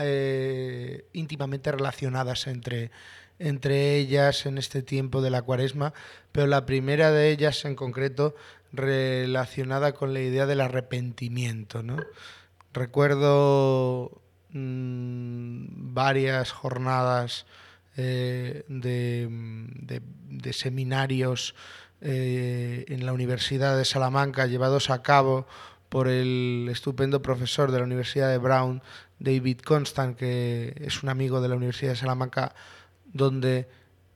[0.00, 2.90] eh, íntimamente relacionadas entre,
[3.38, 5.92] entre ellas en este tiempo de la cuaresma,
[6.32, 8.34] pero la primera de ellas en concreto
[8.72, 11.82] relacionada con la idea del arrepentimiento.
[11.82, 11.98] ¿no?
[12.72, 17.44] Recuerdo mm, varias jornadas
[17.98, 21.54] eh, de, de- seminarios
[22.04, 25.46] en la Universidad de Salamanca llevados a cabo
[25.92, 28.80] por el estupendo profesor de la Universidad de Brown,
[29.18, 32.54] David Constant, que es un amigo de la Universidad de Salamanca,
[33.12, 33.68] donde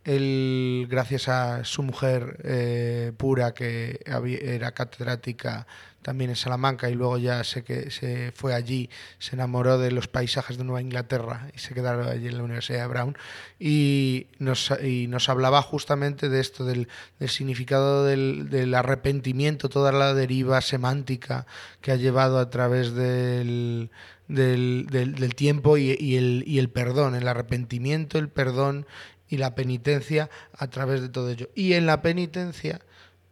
[0.07, 5.67] él, gracias a su mujer eh, pura, que era catedrática
[6.07, 8.89] también en Salamanca y luego ya sé que se fue allí,
[9.19, 12.83] se enamoró de los paisajes de Nueva Inglaterra y se quedaron allí en la Universidad
[12.83, 13.19] de Brown.
[13.59, 16.87] Y nos, y nos hablaba justamente de esto, del,
[17.19, 21.45] del significado del, del arrepentimiento, toda la deriva semántica
[21.81, 23.91] que ha llevado a través del,
[24.29, 28.87] del, tiempo y el, y el perdón, el arrepentimiento, el perdón
[29.29, 31.49] y la penitencia a través de todo ello.
[31.55, 32.81] Y en la penitencia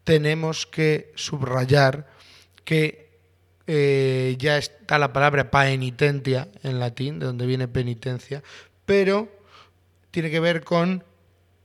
[0.04, 2.08] tenemos que subrayar
[2.64, 3.04] que
[3.66, 8.42] eh, ya está la palabra paenitentia en latín, de donde viene penitencia,
[8.84, 9.28] pero
[10.10, 11.02] tiene que ver con,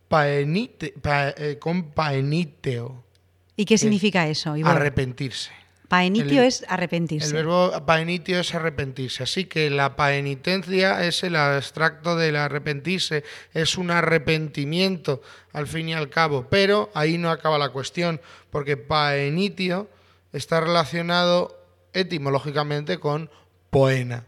[0.08, 3.04] paenite, pa- eh, con paeniteo,
[3.56, 4.72] ¿Y qué significa eso, Ivor?
[4.72, 5.52] arrepentirse.
[5.90, 7.28] Paenitio El- es arrepentirse.
[7.28, 13.24] El verbo paenitio es arrepentirse, así que la paenitencia es el abstracto del arrepentirse,
[13.54, 15.22] es un arrepentimiento
[15.52, 18.22] al fin y al cabo, pero ahí no acaba la cuestión,
[18.52, 19.90] porque paenitio
[20.32, 21.60] está relacionado
[21.94, 23.30] etimológicamente con
[23.72, 24.26] poena.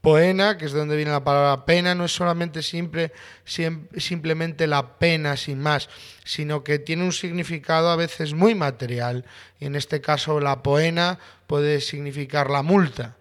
[0.00, 4.98] Poena, que es de donde viene la palabra pena, no es solamente siem- simplemente la
[4.98, 5.88] pena sin más,
[6.24, 9.24] sino que tiene un significado a veces muy material.
[9.58, 13.16] Y en este caso la poena puede significar la multa.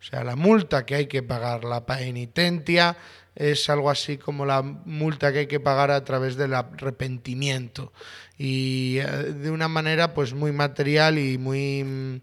[0.00, 2.96] O sea, la multa que hay que pagar, la penitentia
[3.34, 7.92] es algo así como la multa que hay que pagar a través del arrepentimiento.
[8.38, 12.20] Y eh, de una manera pues muy material y muy mm,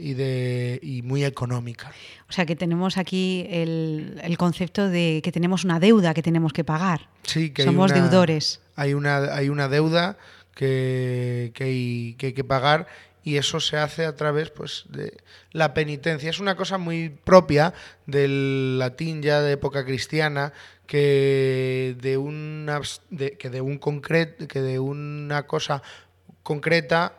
[0.00, 1.92] y de y muy económica.
[2.28, 6.52] O sea que tenemos aquí el, el concepto de que tenemos una deuda que tenemos
[6.52, 7.08] que pagar.
[7.24, 8.60] Sí, que Somos una- deudores.
[8.76, 10.16] Hay una, hay una deuda
[10.54, 12.86] que, que hay, que hay que pagar
[13.22, 15.18] y eso se hace a través pues, de
[15.52, 16.30] la penitencia.
[16.30, 17.74] Es una cosa muy propia
[18.06, 20.52] del latín ya de época cristiana
[20.86, 25.82] que de, un, abs- de, que de, un concret, que de una cosa
[26.42, 27.14] concreta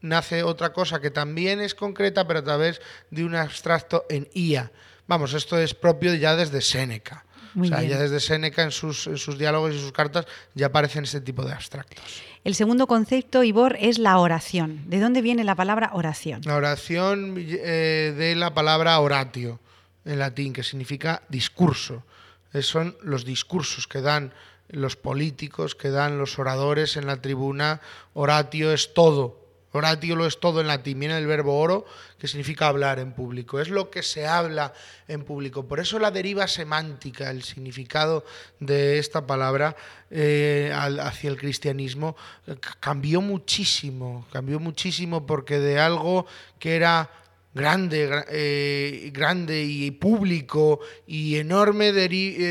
[0.00, 2.80] nace otra cosa que también es concreta, pero a través
[3.10, 4.70] de un abstracto en IA.
[5.06, 7.24] Vamos, esto es propio ya desde Séneca.
[7.54, 7.92] Muy o sea, bien.
[7.92, 11.44] ya desde Séneca en sus, en sus diálogos y sus cartas ya aparecen este tipo
[11.44, 12.22] de abstractos.
[12.44, 14.82] El segundo concepto, Ivor, es la oración.
[14.86, 16.42] ¿De dónde viene la palabra oración?
[16.44, 19.60] La oración eh, de la palabra oratio
[20.04, 22.04] en latín, que significa discurso.
[22.52, 24.32] Eh, son los discursos que dan
[24.68, 27.80] los políticos, que dan los oradores en la tribuna.
[28.14, 29.47] Oratio es todo.
[29.72, 30.98] Oratio lo es todo en latín.
[30.98, 31.84] Viene el verbo oro,
[32.18, 33.60] que significa hablar en público.
[33.60, 34.72] Es lo que se habla
[35.08, 35.66] en público.
[35.68, 38.24] Por eso la deriva semántica, el significado
[38.60, 39.76] de esta palabra
[40.10, 42.16] eh, hacia el cristianismo
[42.46, 44.26] eh, cambió muchísimo.
[44.32, 46.26] Cambió muchísimo porque de algo
[46.58, 47.10] que era
[47.54, 51.92] grande, gra- eh, grande y público y enorme,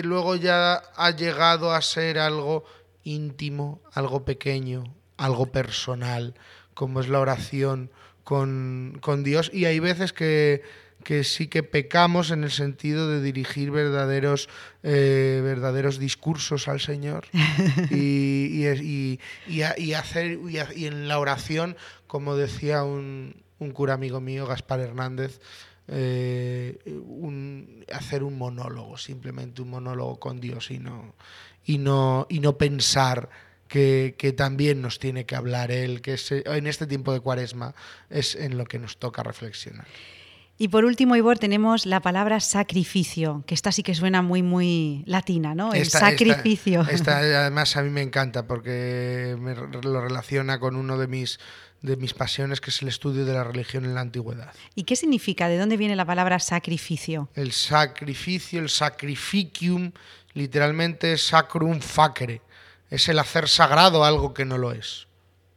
[0.04, 2.66] luego ya ha llegado a ser algo
[3.04, 4.84] íntimo, algo pequeño,
[5.16, 6.36] algo personal,
[6.78, 7.90] como es la oración
[8.24, 9.50] con, con Dios.
[9.52, 10.62] Y hay veces que,
[11.04, 14.48] que sí que pecamos en el sentido de dirigir verdaderos,
[14.84, 17.26] eh, verdaderos discursos al Señor
[17.90, 21.76] y, y- y- hacer y, a- y en la oración,
[22.06, 25.40] como decía un, un cura amigo mío, Gaspar Hernández,
[25.88, 31.16] eh, un- hacer un monólogo, simplemente un monólogo con Dios y no,
[31.66, 33.30] y no, y no pensar
[33.68, 37.74] que, que también nos tiene que hablar Él, que es, en este tiempo de cuaresma
[38.10, 39.86] es en lo que nos toca reflexionar.
[40.60, 45.04] Y por último, Ivor, tenemos la palabra sacrificio, que esta sí que suena muy, muy
[45.06, 45.72] latina, ¿no?
[45.72, 46.82] El Esta- sacrificio.
[46.90, 51.40] Esta, además a mí me encanta porque me lo relaciona con uno de mis,
[51.84, 54.52] de mis pasiones, que es el estudio de la religión en la antigüedad.
[54.74, 55.48] ¿Y qué significa?
[55.48, 57.30] ¿De dónde viene la palabra sacrificio?
[57.36, 59.92] El sacrificio, el sacrificium,
[60.34, 62.42] literalmente es sacrum facere.
[62.90, 65.08] Es el hacer sagrado algo que no lo es.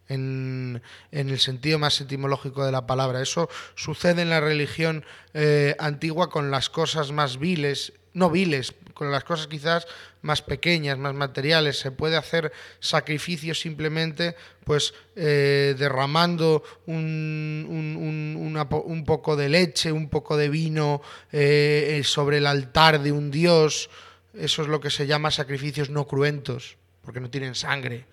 [0.09, 3.23] En, en el sentido más etimológico de la palabra.
[3.23, 5.05] Eso sucede en la religión
[5.35, 9.87] eh, antigua con las cosas más viles, no viles, con las cosas quizás
[10.23, 11.79] más pequeñas, más materiales.
[11.79, 12.51] Se puede hacer
[12.81, 21.03] sacrificio simplemente pues eh, derramando un, un- un- poco de leche, un poco de vino
[21.31, 23.91] eh, sobre el altar de un dios.
[24.35, 28.07] Eso es lo que se llama sacrificios no cruentos, porque no tienen sangre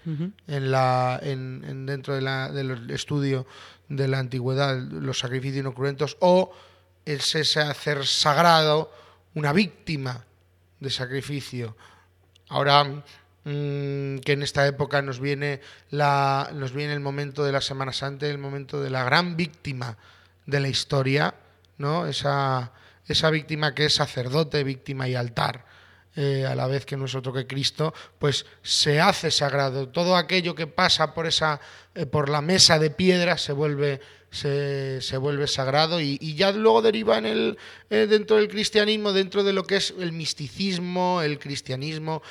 [0.47, 3.45] en la, en, en- dentro de la- del estudio
[3.89, 6.51] de la antigüedad, los sacrificios no cruentos, o
[7.05, 8.91] es ese hacer sagrado
[9.35, 10.25] una víctima
[10.79, 11.75] de sacrificio.
[12.49, 17.61] Ahora mm, que en esta época nos viene, la, nos viene el momento de la
[17.61, 19.97] Semana Santa, el momento de la gran víctima
[20.45, 21.33] de la historia,
[21.77, 22.07] ¿no?
[22.07, 22.71] Esa,
[23.05, 25.65] esa víctima que es sacerdote, víctima y altar
[26.19, 29.89] eh, a la vez que no es otro que Cristo, pues se hace sagrado.
[29.89, 31.61] Todo aquello que pasa por esa,
[31.93, 34.01] eh, por la mesa de piedra se vuelve
[34.31, 37.57] se, se vuelve sagrado y, ya luego deriva en el,
[37.91, 42.23] eh, dentro del cristianismo, dentro de lo que es el misticismo, el cristianismo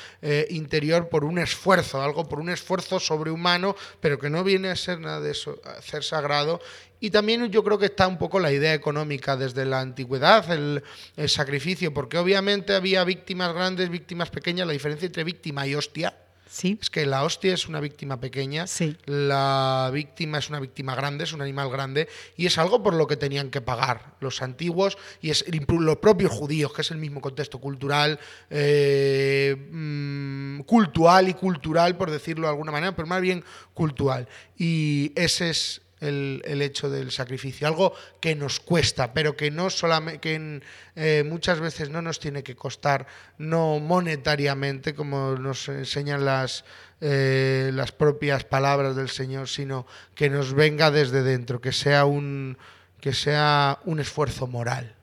[0.50, 5.00] interior, por un esfuerzo, algo por un esfuerzo sobrehumano, pero que no viene a ser
[5.00, 6.60] nada de eso, a ser sagrado.
[7.06, 10.82] Y también yo creo que está un poco la idea económica desde la antigüedad, el,
[11.16, 16.16] el sacrificio, porque obviamente había víctimas grandes, víctimas pequeñas, la diferencia entre víctima y hostia.
[16.50, 16.78] Sí.
[16.82, 18.96] Es que la hostia es una víctima pequeña, Sí.
[19.04, 23.06] la víctima es una víctima grande, es un animal grande, y es algo por lo
[23.06, 27.20] que tenían que pagar los antiguos y es los propios judíos, que es el mismo
[27.20, 28.18] contexto cultural,
[28.50, 33.44] eh, mm, cultural y cultural, por decirlo de alguna manera, pero más bien
[33.74, 34.26] cultural.
[34.58, 39.70] Y ese es el, el hecho del sacrificio, algo que nos cuesta, pero que no
[39.70, 40.60] solamente que
[40.94, 43.06] eh, muchas veces no nos tiene que costar,
[43.38, 46.64] no monetariamente, como nos enseñan las,
[47.00, 52.58] eh, las propias palabras del Señor, sino que nos venga desde dentro, que sea un,
[53.00, 54.94] que sea un esfuerzo moral.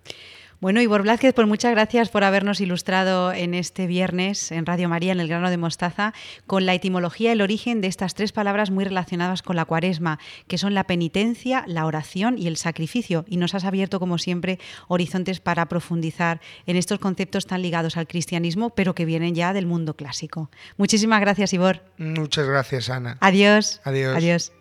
[0.64, 5.12] Bueno, Ivor Blázquez, pues muchas gracias por habernos ilustrado en este viernes en Radio María,
[5.12, 6.14] en el grano de mostaza,
[6.48, 10.58] con la etimología el origen de estas tres palabras muy relacionadas con la cuaresma, que
[10.58, 13.26] son la penitencia, la oración y el sacrificio.
[13.28, 14.58] Y nos has abierto, como siempre,
[14.88, 19.66] horizontes para profundizar en estos conceptos tan ligados al cristianismo, pero que vienen ya del
[19.66, 20.50] mundo clásico.
[20.78, 21.82] Muchísimas gracias, Ivor.
[21.98, 23.18] Muchas gracias, Ana.
[23.20, 23.82] Adiós.
[23.84, 24.16] Adiós.
[24.16, 24.54] Adiós.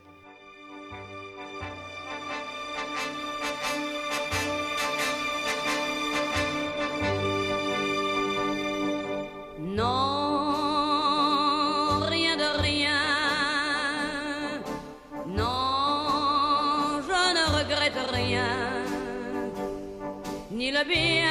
[20.84, 21.21] Ni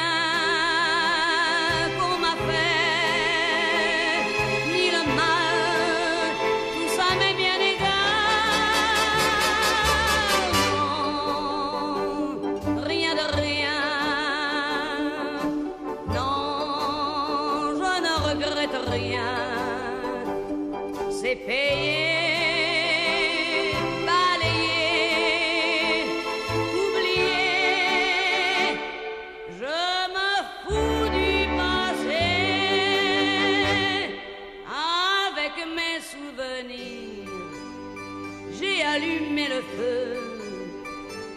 [38.94, 40.02] allumé le feu,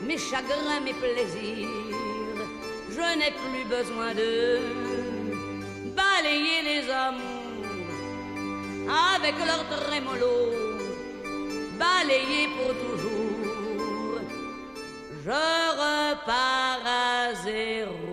[0.01, 1.69] mes chagrins, mes plaisirs.
[2.95, 4.59] Je n'ai plus besoin de
[5.99, 7.65] balayer les amours
[9.15, 10.37] avec leur trémolo,
[11.79, 14.19] balayer pour toujours.
[15.25, 15.41] Je
[15.81, 18.04] repars à zéro.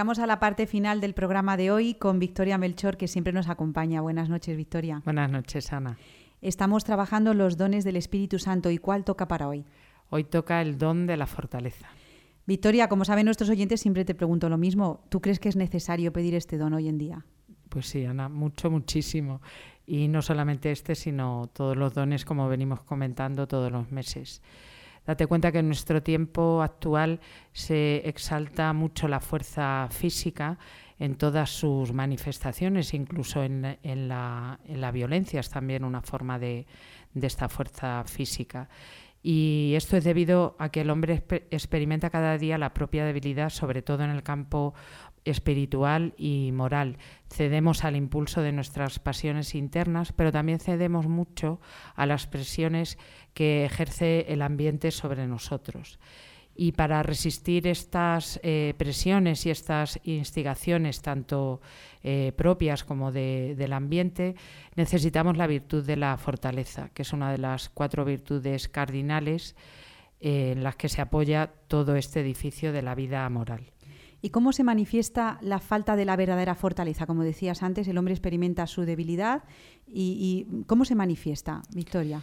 [0.00, 3.50] Llegamos a la parte final del programa de hoy con Victoria Melchor, que siempre nos
[3.50, 4.00] acompaña.
[4.00, 5.02] Buenas noches, Victoria.
[5.04, 5.98] Buenas noches, Ana.
[6.40, 8.70] Estamos trabajando los dones del Espíritu Santo.
[8.70, 9.66] ¿Y cuál toca para hoy?
[10.08, 11.86] Hoy toca el don de la fortaleza.
[12.46, 15.04] Victoria, como saben nuestros oyentes, siempre te pregunto lo mismo.
[15.10, 17.26] ¿Tú crees que es necesario pedir este don hoy en día?
[17.68, 19.42] Pues sí, Ana, mucho, muchísimo.
[19.84, 24.40] Y no solamente este, sino todos los dones, como venimos comentando todos los meses.
[25.06, 27.20] Date cuenta que en nuestro tiempo actual
[27.52, 30.58] se exalta mucho la fuerza física
[30.98, 36.66] en todas sus manifestaciones, incluso en, la, en la violencia es también una forma de,
[37.14, 38.68] esta fuerza física.
[39.22, 43.50] Y esto es debido a que el hombre exper- experimenta cada día la propia debilidad,
[43.50, 44.74] sobre todo en el campo
[45.24, 46.98] espiritual y moral.
[47.28, 51.60] Cedemos al impulso de nuestras pasiones internas, pero también cedemos mucho
[51.94, 52.98] a las presiones
[53.34, 55.98] que ejerce el ambiente sobre nosotros.
[56.56, 61.60] Y para resistir estas eh, presiones y estas instigaciones, tanto
[62.02, 64.34] eh, propias como de- del ambiente,
[64.74, 69.54] necesitamos la virtud de la fortaleza, que es una de las cuatro virtudes cardinales
[70.20, 73.70] eh, en las que se apoya todo este edificio de la vida moral.
[74.22, 77.06] ¿Y cómo se manifiesta la falta de la verdadera fortaleza?
[77.06, 79.44] Como decías antes, el hombre experimenta su debilidad.
[79.86, 82.22] ¿Y, cómo se manifiesta, Victoria?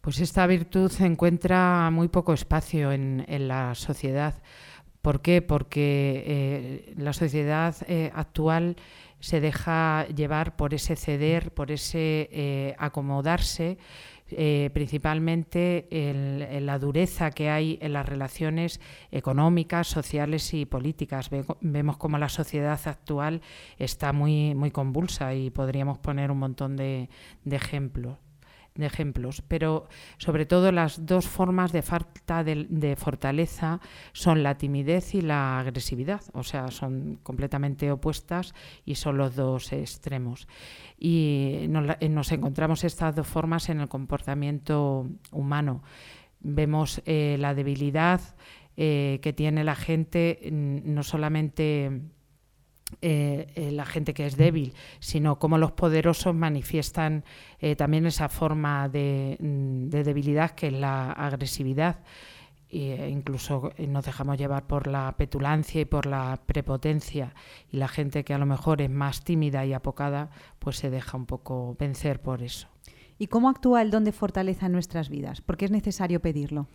[0.00, 4.34] Pues esta virtud encuentra muy poco espacio en, en la sociedad.
[5.02, 5.42] ¿Por qué?
[5.42, 8.76] Porque eh, la sociedad eh, actual
[9.18, 13.78] se deja llevar por ese ceder, por ese eh, acomodarse,
[14.36, 18.80] eh, principalmente en, en la dureza que hay en las relaciones
[19.10, 21.30] económicas, sociales y políticas.
[21.30, 23.40] Ve- vemos como la sociedad actual
[23.78, 27.08] está muy, muy convulsa y podríamos poner un montón de
[27.50, 28.18] ejemplos
[28.74, 33.80] de ejemplos, pero sobre todo las dos formas de falta de, fortaleza
[34.12, 38.54] son la timidez y la agresividad, o sea, son completamente opuestas
[38.84, 40.48] y son los dos extremos.
[40.98, 45.82] Y nos encontramos estas dos formas en el comportamiento humano.
[46.40, 48.20] Vemos eh, la debilidad
[48.76, 52.02] eh, que tiene la gente, mm, no solamente
[53.00, 57.24] eh, la gente que es débil, sino cómo los poderosos manifiestan
[57.58, 62.00] eh, también esa forma de, mm, de debilidad que es la agresividad.
[62.74, 67.34] E incluso nos dejamos llevar por la petulancia y por la prepotencia
[67.70, 71.18] y la gente que a lo mejor es más tímida y apocada pues se deja
[71.18, 72.68] un poco vencer por eso.
[73.18, 75.42] ¿Y cómo actúa el don de fortaleza en nuestras vidas?
[75.42, 76.66] ¿Por qué es necesario pedirlo?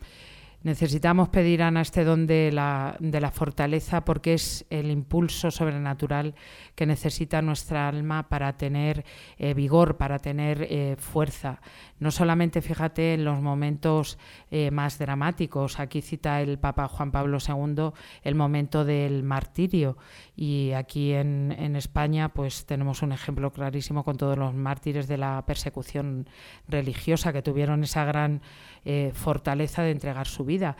[0.64, 6.34] Necesitamos pedir, Ana, este don de la, de la fortaleza porque es el impulso sobrenatural
[6.74, 9.06] que necesita nuestra alma para tener
[9.38, 11.62] eh, vigor, para tener eh, fuerza.
[12.00, 14.18] No solamente, fíjate, en los momentos
[14.50, 15.80] eh, más dramáticos.
[15.80, 17.92] Aquí cita el Papa Juan Pablo II
[18.24, 19.98] el momento del martirio
[20.36, 25.18] y aquí en, en España pues tenemos un ejemplo clarísimo con todos los mártires de
[25.18, 26.28] la persecución
[26.68, 28.42] religiosa que tuvieron esa gran
[28.90, 30.78] eh, fortaleza de entregar su vida.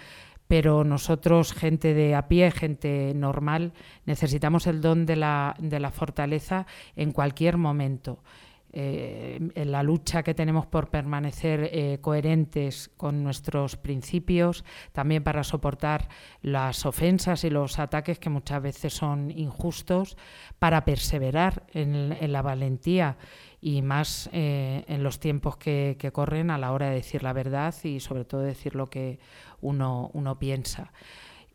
[0.48, 3.74] Pero nosotros, gente de a pie, gente normal,
[4.06, 8.24] necesitamos el don de la, de la fortaleza en cualquier momento.
[8.72, 15.44] Eh, en la lucha que tenemos por permanecer eh, coherentes con nuestros principios, también para
[15.44, 16.08] soportar
[16.42, 20.16] las ofensas y los ataques que muchas veces son injustos,
[20.60, 23.18] para perseverar en, en la valentía
[23.60, 27.34] y más eh, en los tiempos que, que, corren a la hora de decir la
[27.34, 29.20] verdad y sobre todo decir lo que
[29.62, 30.92] uno, uno piensa.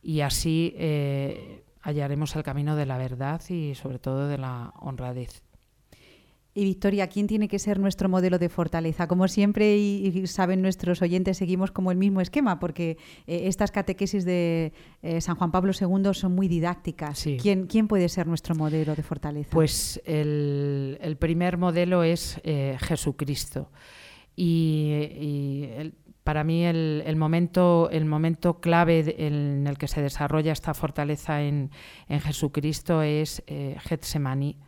[0.03, 5.43] Y así eh, hallaremos el camino de la verdad y sobre todo de la honradez.
[6.55, 9.07] Y Victoria, ¿quién tiene que ser nuestro modelo de fortaleza?
[9.07, 13.71] Como siempre, y, y saben nuestros oyentes, seguimos como el mismo esquema, porque eh, estas
[13.71, 17.19] catequesis de eh, San Juan Pablo II son muy didácticas.
[17.19, 17.39] Sí.
[17.41, 19.49] ¿Quién, ¿Quién, puede ser nuestro modelo de fortaleza?
[19.51, 23.71] Pues el, el primer modelo es eh, Jesucristo.
[24.37, 30.03] Y, y el, para mí el, el, momento, el momento clave en el que se
[30.03, 31.71] desarrolla esta fortaleza en,
[32.11, 34.59] en Jesucristo es Getsemaní.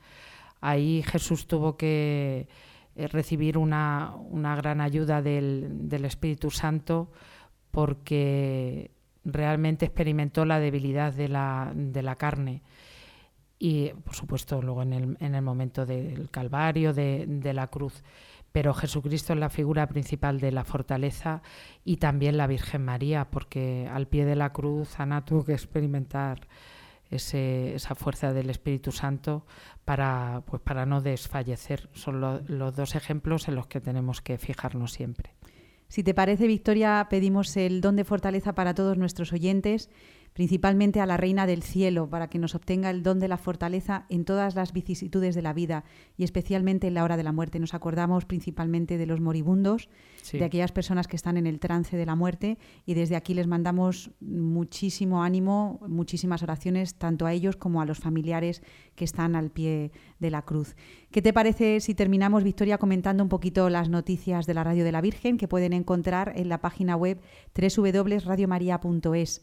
[0.66, 2.48] Ahí Jesús tuvo que
[2.96, 7.10] eh, recibir una, una, gran ayuda del, del, Espíritu Santo
[7.70, 8.90] porque
[9.24, 12.62] realmente experimentó la debilidad de la, de la carne.
[13.58, 18.02] Y, por supuesto, luego en el, en el momento del Calvario, de, de la cruz
[18.52, 21.42] pero Jesucristo es la figura principal de la fortaleza
[21.84, 26.46] y también la Virgen María, porque al pie de la cruz Ana tuvo que experimentar
[27.10, 29.44] ese, esa fuerza del Espíritu Santo
[29.84, 31.88] para, pues, para no desfallecer.
[31.92, 35.34] Son lo, los dos ejemplos en los que tenemos que fijarnos siempre.
[35.88, 39.90] Si te parece, Victoria, pedimos el don de fortaleza para todos nuestros oyentes,
[40.34, 44.04] principalmente a la Reina del Cielo, para que nos obtenga el don de la fortaleza
[44.08, 45.84] en todas las vicisitudes de la vida
[46.16, 47.60] y especialmente en la hora de la muerte.
[47.60, 49.88] Nos acordamos principalmente de los moribundos,
[50.22, 50.38] sí.
[50.38, 53.46] de aquellas personas que están en el trance de la muerte y desde aquí les
[53.46, 58.60] mandamos muchísimo ánimo, muchísimas oraciones, tanto a ellos como a los familiares
[58.96, 60.74] que están al pie de la cruz.
[61.12, 64.90] ¿Qué te parece si terminamos, Victoria, comentando un poquito las noticias de la Radio de
[64.90, 67.20] la Virgen que pueden encontrar en la página web
[67.54, 69.40] www.radiomaria.es?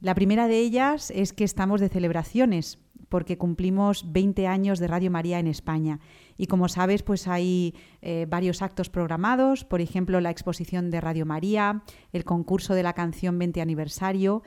[0.00, 2.78] La primera de ellas es que estamos de celebraciones.
[3.08, 6.00] porque cumplimos 20 años de Radio María en España.
[6.36, 7.72] Y como sabes, pues hay
[8.02, 12.94] eh, varios actos programados, por ejemplo, la exposición de Radio María, el concurso de la
[12.94, 14.42] canción 20 aniversario,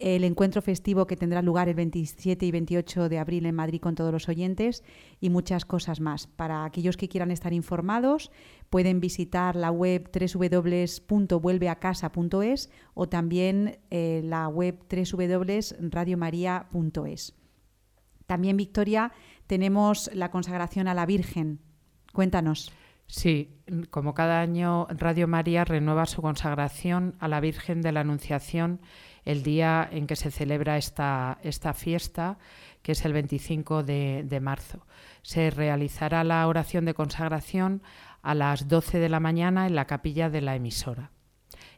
[0.00, 3.94] el encuentro festivo que tendrá lugar el 27 y 28 de abril en Madrid con
[3.94, 4.82] todos los oyentes
[5.20, 6.26] y muchas cosas más.
[6.26, 8.32] Para aquellos que quieran estar informados,
[8.70, 17.34] pueden visitar la web www.vuelveacasa.es o también eh, la web www.radiomaria.es.
[18.26, 19.12] También, Victoria,
[19.46, 21.60] tenemos la consagración a la Virgen.
[22.12, 22.72] Cuéntanos.
[23.06, 23.58] Sí,
[23.90, 28.80] como cada año Radio María renueva su consagración a la Virgen de la Anunciación
[29.24, 32.38] el día en que se celebra esta, esta fiesta,
[32.82, 34.86] que es el 25 de, de marzo.
[35.22, 37.82] Se realizará la oración de consagración
[38.22, 41.10] a las 12 de la mañana en la capilla de la emisora.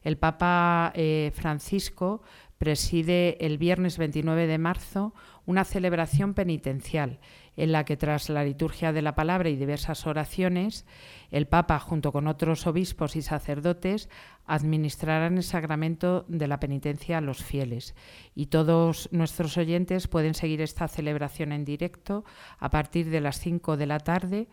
[0.02, 2.22] El Papa eh, Francisco
[2.58, 5.14] preside el viernes 29 de marzo
[5.46, 7.18] una celebración penitencial
[7.56, 10.86] en la que tras la liturgia de la palabra y diversas oraciones,
[11.30, 14.08] el Papa, junto con otros obispos y sacerdotes,
[14.46, 17.94] administrarán el sacramento de la penitencia a los fieles.
[18.34, 22.24] Y todos nuestros oyentes pueden seguir esta celebración en directo
[22.58, 24.48] a partir de las 5 de la tarde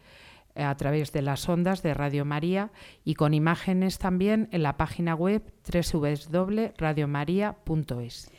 [0.56, 2.72] eh, a través de las ondas de Radio María
[3.06, 8.32] y con imágenes también en la página web www.radiomaria.es.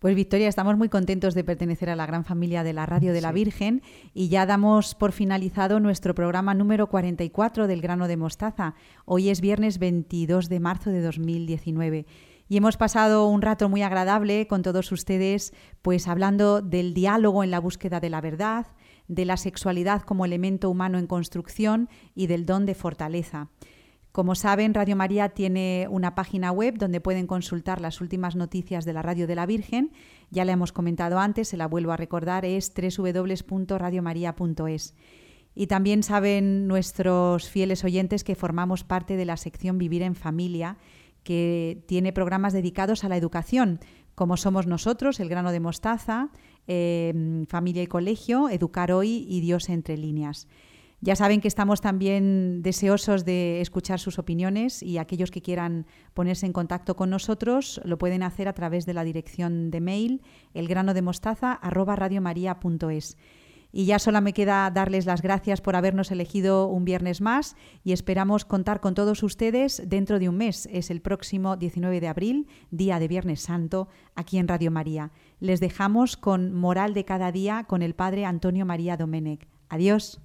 [0.00, 3.20] Pues Victoria, estamos muy contentos de pertenecer a la gran familia de la Radio de
[3.20, 3.82] la Virgen
[4.14, 8.74] y ya damos por finalizado nuestro programa número 44 del grano de mostaza.
[9.04, 12.06] Hoy es viernes 22 de marzo de 2019
[12.48, 17.50] y hemos pasado un rato muy agradable con todos ustedes, pues hablando del diálogo en
[17.50, 18.68] la búsqueda de la verdad,
[19.06, 23.50] de la sexualidad como elemento humano en construcción y del don de fortaleza.
[24.12, 28.92] Como saben, Radio María tiene una página web donde pueden consultar las últimas noticias de
[28.92, 29.92] la Radio de la Virgen.
[30.30, 34.96] Ya la hemos comentado antes, se la vuelvo a recordar, es www.radiomaria.es.
[35.54, 40.76] Y también saben nuestros fieles oyentes que formamos parte de la sección Vivir en Familia,
[41.22, 43.78] que tiene programas dedicados a la educación,
[44.16, 46.30] como somos nosotros, El grano de mostaza,
[46.66, 50.48] eh, Familia y Colegio, Educar hoy y Dios entre líneas.
[51.02, 56.44] Ya saben que estamos también deseosos de escuchar sus opiniones y aquellos que quieran ponerse
[56.44, 60.20] en contacto con nosotros lo pueden hacer a través de la dirección de mail
[60.52, 63.16] elgranodemostaza@radiomaria.es.
[63.72, 67.92] Y ya solo me queda darles las gracias por habernos elegido un viernes más y
[67.92, 70.68] esperamos contar con todos ustedes dentro de un mes.
[70.72, 75.12] Es el próximo 19 de abril, día de Viernes Santo, aquí en Radio María.
[75.38, 79.46] Les dejamos con Moral de cada día con el Padre Antonio María Domenech.
[79.68, 80.20] Adiós.